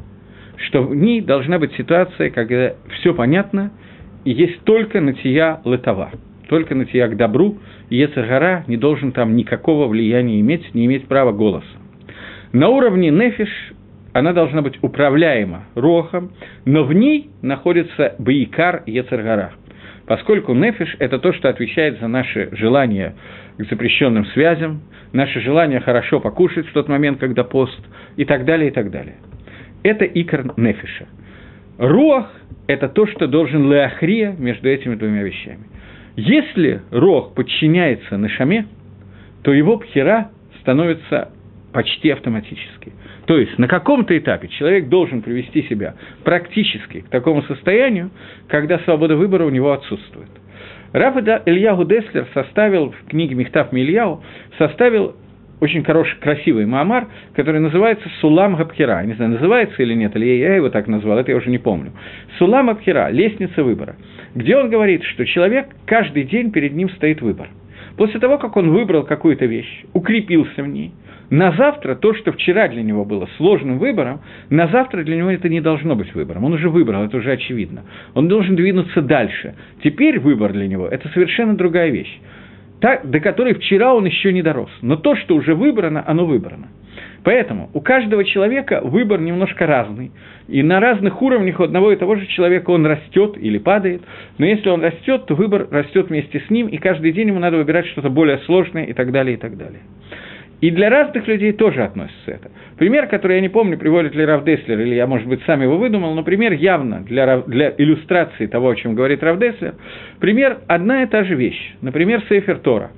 [0.57, 3.71] что в ней должна быть ситуация, когда все понятно,
[4.25, 6.11] и есть только натия летова–
[6.53, 7.57] только на тебя к добру,
[7.89, 11.65] и Ецергара не должен там никакого влияния иметь, не иметь права голоса.
[12.51, 13.49] На уровне нефиш
[14.13, 16.31] она должна быть управляема рохом,
[16.65, 19.53] но в ней находится баикар Ецергара.
[20.05, 23.15] Поскольку нефиш– это то, что отвечает за наши желания
[23.57, 24.81] к запрещенным связям,
[25.13, 27.79] наше желание хорошо покушать в тот момент, когда пост,
[28.17, 29.15] и так далее, и так далее.
[29.83, 31.07] Это икор нефиша.
[31.77, 32.31] Руах–
[32.67, 35.65] это то, что должен леахрия между этими двумя вещами.
[36.15, 38.67] Если рог подчиняется Нашаме,
[39.41, 40.29] то его пхера
[40.61, 41.31] становится
[41.73, 42.93] почти автоматически.
[43.25, 48.11] То есть на каком-то этапе человек должен привести себя практически к такому состоянию,
[48.47, 50.29] когда свобода выбора у него отсутствует.
[50.93, 54.23] Раф Ильягу Деслер составил в книге Мехтав Мильяу,
[54.59, 55.15] составил
[55.59, 59.03] очень хороший, красивый маамар, который называется «Сулам Габхира».
[59.03, 61.93] Не знаю, называется или нет, или я его так назвал, это я уже не помню.
[62.37, 63.95] «Сулам Габхира»– лестница выбора,
[64.35, 67.47] где он говорит, что человек, каждый день перед ним стоит выбор.
[67.97, 70.91] После того, как он выбрал какую-то вещь, укрепился в ней,
[71.33, 74.21] на завтра то, что вчера для него было сложным выбором,
[74.51, 76.43] на завтра для него это не должно быть выбором.
[76.43, 77.81] Он уже выбрал, это уже очевидно.
[78.13, 79.55] Он должен двинуться дальше.
[79.83, 82.19] Теперь выбор для него– это совершенно другая вещь
[82.83, 84.69] та, до которой вчера он еще не дорос.
[84.81, 86.67] Но то, что уже выбрано, оно выбрано.
[87.23, 90.11] Поэтому у каждого человека выбор немножко разный.
[90.49, 94.01] И на разных уровнях у одного и того же человека он растет или падает.
[94.37, 97.55] Но если он растет, то выбор растет вместе с ним, и каждый день ему надо
[97.55, 99.79] выбирать что-то более сложное и так далее, и так далее.
[100.61, 102.51] И для разных людей тоже относится это.
[102.77, 105.77] Пример, который я не помню, приводит ли Рав Деслер, или я, может быть, сам его
[105.77, 109.75] выдумал, но пример явно для, для иллюстрации того, о чем говорит Рав Деслер.
[110.19, 111.75] Пример– одна и та же вещь.
[111.81, 112.91] Например, Сейфер Тора.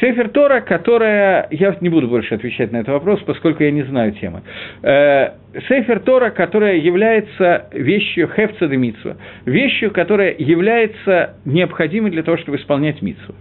[0.00, 1.48] Сейфер Тора, которая...
[1.50, 4.42] Я не буду больше отвечать на этот вопрос, поскольку я не знаю темы.
[4.82, 5.30] Э,
[5.68, 12.56] Сейфер Тора, которая является вещью Хефца де Митсва, вещью, которая является необходимой для того, чтобы
[12.56, 13.34] исполнять Митсву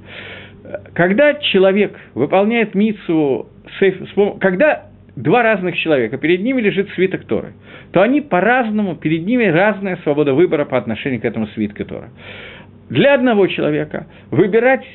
[0.94, 3.48] когда человек выполняет мицу,
[4.40, 7.54] когда два разных человека, перед ними лежит свиток Торы,
[7.92, 12.10] то они по-разному, перед ними разная свобода выбора по отношению к этому свитку Торы.
[12.90, 14.86] Для одного человека выбирать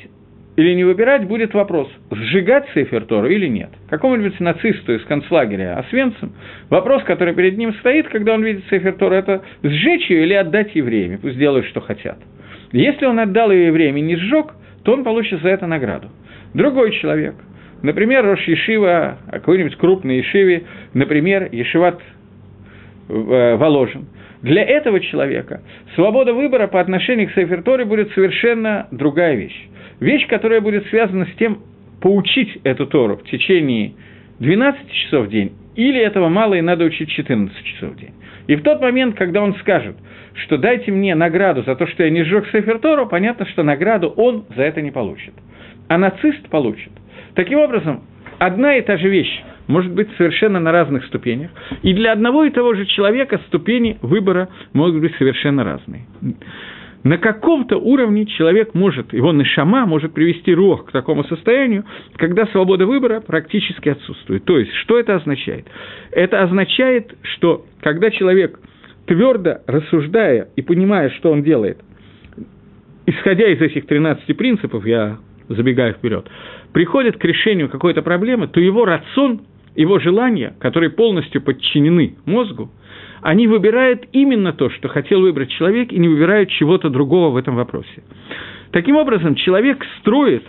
[0.55, 3.69] или не выбирать будет вопрос, сжигать Сейфер Тору или нет.
[3.89, 6.33] Какому-нибудь нацисту из концлагеря Освенцим,
[6.69, 10.75] вопрос, который перед ним стоит, когда он видит Сейфер Тору, это сжечь ее или отдать
[10.75, 12.17] евреям, пусть делают, что хотят.
[12.71, 14.55] Если он отдал ее евреям и не сжег,
[14.87, 16.07] то он получит за это награду.
[16.53, 17.35] Другой человек,
[17.81, 20.63] например, Рош Ешива, какой-нибудь крупный Ешиве,
[20.93, 21.99] например, Ешиват
[23.09, 24.05] э, Воложин,
[24.41, 25.59] для этого человека
[25.95, 29.67] свобода выбора по отношению к Сейферторе будет совершенно другая вещь.
[29.99, 31.63] Вещь, которая будет связана с тем,
[31.99, 33.91] поучить эту Тору в течение
[34.39, 38.13] 12 часов в день, или этого мало и надо учить 14 часов в день.
[38.47, 39.97] И в тот момент, когда он скажет,
[40.37, 44.45] что дайте мне награду за то, что я не сжег Сефертору, понятно, что награду он
[44.55, 45.33] за это не получит.
[45.87, 46.91] А нацист получит.
[47.33, 48.03] Таким образом,
[48.39, 52.49] одна и та же вещь может быть совершенно на разных ступенях, и для одного и
[52.49, 56.05] того же человека ступени выбора могут быть совершенно разные.
[57.03, 61.85] На каком-то уровне человек может, его нишама может привести рог к такому состоянию,
[62.17, 64.43] когда свобода выбора практически отсутствует.
[64.45, 65.67] То есть, что это означает?
[66.11, 68.59] Это означает, что когда человек
[69.07, 71.79] твердо рассуждая и понимая, что он делает,
[73.05, 75.17] исходя из этих 13 принципов, я
[75.49, 76.27] забегаю вперед,
[76.73, 79.41] приходит к решению какой-то проблемы, то его рацион,
[79.75, 82.69] его желания, которые полностью подчинены мозгу,
[83.21, 87.55] они выбирают именно то, что хотел выбрать человек, и не выбирают чего-то другого в этом
[87.55, 88.03] вопросе.
[88.71, 90.43] Таким образом, человек строит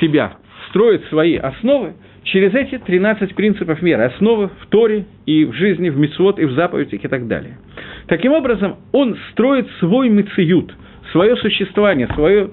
[0.00, 0.38] себя,
[0.70, 1.94] строит свои основы
[2.26, 6.52] через эти 13 принципов веры, основы в Торе и в жизни, в Мицвод и в
[6.52, 7.58] заповедях и так далее.
[8.08, 10.74] Таким образом, он строит свой мициют,
[11.12, 12.50] свое существование, свой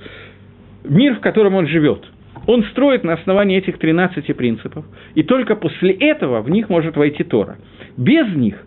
[0.83, 2.05] мир, в котором он живет.
[2.45, 7.23] Он строит на основании этих 13 принципов, и только после этого в них может войти
[7.23, 7.57] Тора.
[7.97, 8.63] Без них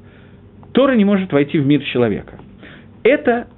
[0.72, 2.38] Тора не может войти в мир человека.
[3.02, 3.48] Это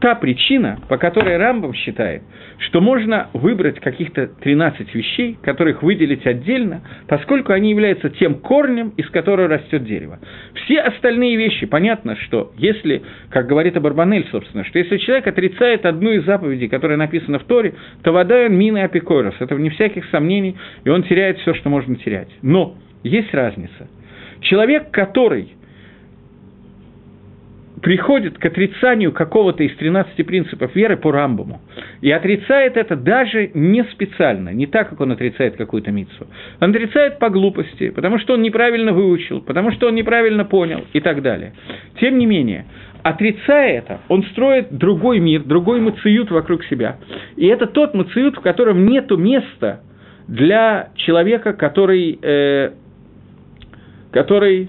[0.00, 2.22] та причина, по которой Рамбам считает,
[2.58, 9.08] что можно выбрать каких-то 13 вещей, которых выделить отдельно, поскольку они являются тем корнем, из
[9.10, 10.20] которого растет дерево.
[10.54, 16.10] Все остальные вещи, понятно, что если, как говорит Абарбанель, собственно, что если человек отрицает одну
[16.10, 20.56] из заповедей, которая написана в Торе, то вода он мина апикорос, это вне всяких сомнений,
[20.84, 22.28] и он теряет все, что можно терять.
[22.42, 23.88] Но есть разница.
[24.40, 25.57] Человек, который
[27.82, 31.60] приходит к отрицанию какого-то из 13 принципов веры по Рамбаму,
[32.00, 36.26] и отрицает это даже не специально, не так, как он отрицает какую-то митцву.
[36.60, 41.00] Он отрицает по глупости, потому что он неправильно выучил, потому что он неправильно понял и
[41.00, 41.52] так далее.
[42.00, 42.66] Тем не менее,
[43.02, 46.98] отрицая это, он строит другой мир, другой мациют вокруг себя.
[47.36, 49.80] И это тот мациют, в котором нет места
[50.26, 52.70] для человека, который, э,
[54.10, 54.68] который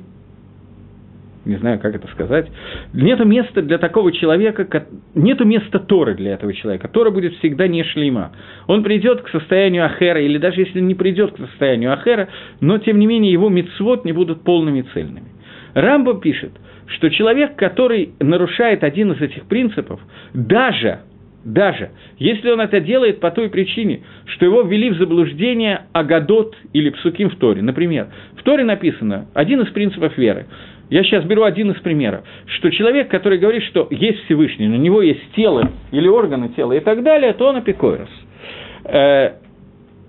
[1.50, 2.48] не знаю, как это сказать,
[2.94, 4.86] нет места для такого человека,
[5.16, 6.88] нет места Торы для этого человека.
[6.88, 8.32] Тора будет всегда не шлима.
[8.68, 12.30] Он придет к состоянию Ахера, или даже если не придет к состоянию Ахера,
[12.62, 15.28] но тем не менее его мицвод не будут полными цельными.
[15.74, 16.52] Рамбо пишет,
[16.88, 20.00] что человек, который нарушает один из этих принципов,
[20.34, 21.00] даже
[21.44, 26.90] даже если он это делает по той причине, что его ввели в заблуждение Агадот или
[26.90, 27.62] Псуким в Торе.
[27.62, 30.48] Например, в Торе написано один из принципов веры,
[30.90, 35.02] я сейчас беру один из примеров, что человек, который говорит, что есть Всевышний, у него
[35.02, 38.10] есть тело или органы тела и так далее, то он апикойрос.
[38.86, 39.34] Э,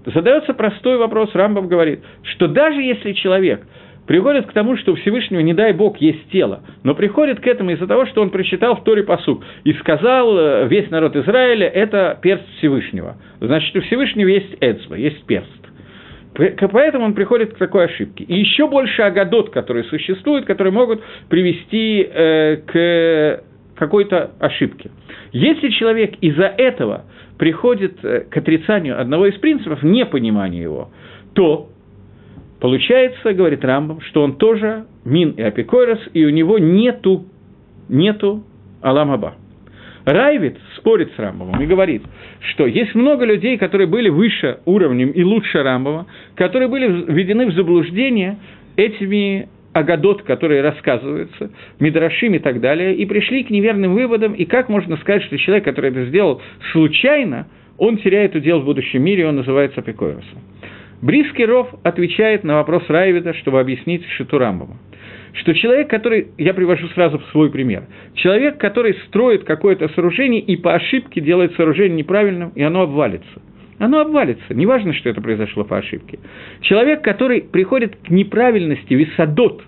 [0.07, 3.67] задается простой вопрос, Рамбов говорит, что даже если человек
[4.07, 7.71] приходит к тому, что у Всевышнего, не дай Бог, есть тело, но приходит к этому
[7.71, 12.19] из-за того, что он прочитал в Торе посуд и сказал э, весь народ Израиля, это
[12.21, 13.17] перст Всевышнего.
[13.41, 15.70] Значит, у Всевышнего есть эцба, есть перст.
[16.35, 18.25] Поэтому он приходит к такой ошибке.
[18.25, 23.43] И еще больше агадот, которые существуют, которые могут привести э, к
[23.77, 24.91] какой-то ошибке.
[25.33, 27.05] Если человек из-за этого
[27.39, 30.91] приходит э, к отрицанию одного из принципов, непонимания его,
[31.35, 31.69] то
[32.61, 37.25] Получается, говорит Рамбам, что он тоже мин и апикойрос, и у него нету,
[37.89, 38.45] нету
[38.83, 39.35] Аламаба.
[40.13, 42.03] Райвит спорит с Рамбовым и говорит,
[42.53, 47.55] что есть много людей, которые были выше уровнем и лучше Рамбова, которые были введены в
[47.55, 48.39] заблуждение
[48.77, 54.69] этими Агадот, которые рассказываются, Мидрашим и так далее, и пришли к неверным выводам, и как
[54.69, 56.43] можно сказать, что человек, который это сделал
[56.73, 57.47] случайно,
[57.79, 60.41] он теряет удел в будущем мире, он называется Апикоиросом.
[61.03, 64.77] Бриский Ров отвечает на вопрос Райвида, чтобы объяснить Шиту Рамбова
[65.35, 70.75] что человек, который, я привожу сразу свой пример, человек, который строит какое-то сооружение и по
[70.75, 73.43] ошибке делает сооружение неправильным, и оно обвалится.
[73.79, 76.19] Оно обвалится, неважно, что это произошло по ошибке.
[76.61, 79.63] Человек, который приходит к неправильности висадот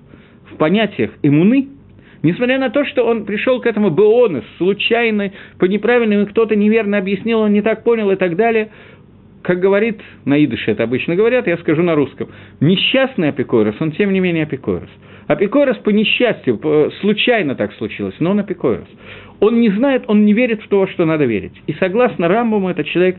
[0.53, 1.69] в понятиях иммуны,
[2.23, 7.41] несмотря на то, что он пришел к этому беонес, случайно, по неправильным, кто-то неверно объяснил,
[7.41, 8.71] он не так понял и так далее–
[9.43, 12.29] как говорит на идыше, это обычно говорят, я скажу на русском,
[12.61, 14.89] несчастный апикойрос, он тем не менее апикойрос.
[15.27, 16.61] Апикойрос по несчастью,
[17.01, 18.89] случайно так случилось, но он апикойрос.
[19.41, 21.53] Он не знает, он не верит в то, что надо верить.
[21.67, 23.17] И согласно Рамбаму, этот человек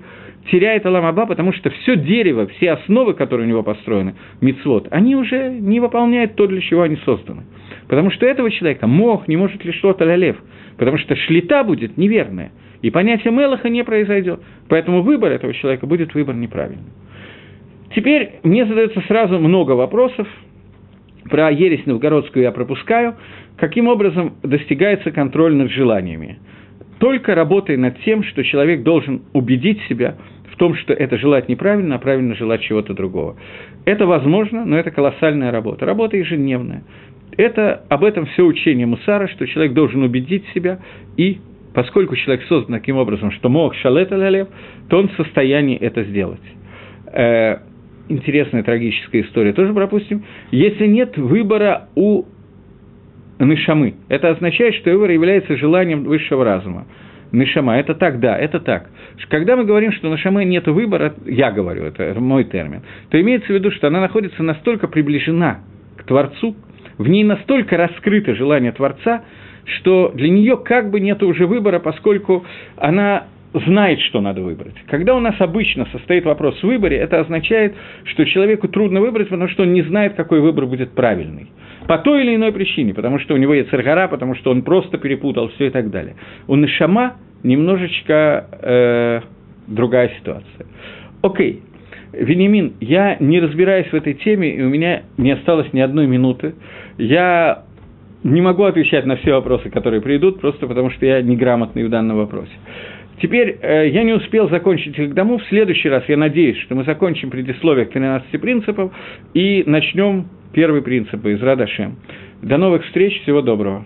[0.51, 5.49] теряет Аламаба, потому что все дерево, все основы, которые у него построены, мицвод, они уже
[5.49, 7.43] не выполняют то, для чего они созданы.
[7.87, 10.37] Потому что этого человека мох не может лишь что-то лялев,
[10.77, 12.51] потому что шлита будет неверная–
[12.83, 14.41] и понятие Мелаха не произойдет.
[14.67, 16.91] Поэтому выбор этого человека будет выбор неправильным.
[17.95, 20.27] Теперь мне задается сразу много вопросов.
[21.29, 23.15] Про ересь новгородскую я пропускаю.
[23.57, 26.39] Каким образом достигается контроль над желаниями?
[26.99, 30.15] Только работая над тем, что человек должен убедить себя
[30.51, 33.35] в том, что это желать неправильно, а правильно желать чего-то другого.
[33.85, 35.85] Это возможно, но это колоссальная работа.
[35.85, 36.83] Работа ежедневная.
[37.35, 40.79] Это, об этом все учение Мусара, что человек должен убедить себя
[41.17, 41.39] и
[41.73, 44.47] поскольку человек создан таким образом, что мог шалет алялев,
[44.89, 46.41] то он в состоянии это сделать.
[48.09, 50.23] Интересная трагическая история тоже пропустим.
[50.51, 52.25] Если нет выбора у
[53.39, 56.85] Нишамы, это означает, что выбор является желанием высшего разума.
[57.31, 58.89] Нишама, это так, да, это так.
[59.29, 63.55] Когда мы говорим, что Нишамы нет выбора, я говорю, это мой термин, то имеется в
[63.55, 65.61] виду, что она находится настолько приближена
[65.97, 66.55] к Творцу,
[66.97, 69.23] в ней настолько раскрыто желание Творца,
[69.65, 72.45] что для нее как бы нет уже выбора, поскольку
[72.77, 74.75] она знает, что надо выбрать.
[74.87, 77.75] Когда у нас обычно состоит вопрос в выборе, это означает,
[78.05, 81.47] что человеку трудно выбрать, потому что он не знает, какой выбор будет правильный.
[81.87, 84.97] По той или иной причине, потому что у него есть царгара, потому что он просто
[84.97, 86.15] перепутал все и так далее.
[86.47, 89.21] У Нашама немножечко э,
[89.67, 90.65] другая ситуация.
[91.21, 91.61] Окей,
[92.13, 96.53] Венимин, я не разбираюсь в этой теме, и у меня не осталось ни одной минуты.
[96.97, 97.63] Я
[98.23, 102.17] не могу отвечать на все вопросы, которые придут, просто потому что я неграмотный в данном
[102.17, 102.51] вопросе.
[103.21, 105.37] Теперь э, я не успел закончить их дому.
[105.37, 108.91] В следующий раз я надеюсь, что мы закончим предисловие к 13 принципам
[109.33, 111.97] и начнем первый принцип из Радашем.
[112.41, 113.85] До новых встреч, всего доброго.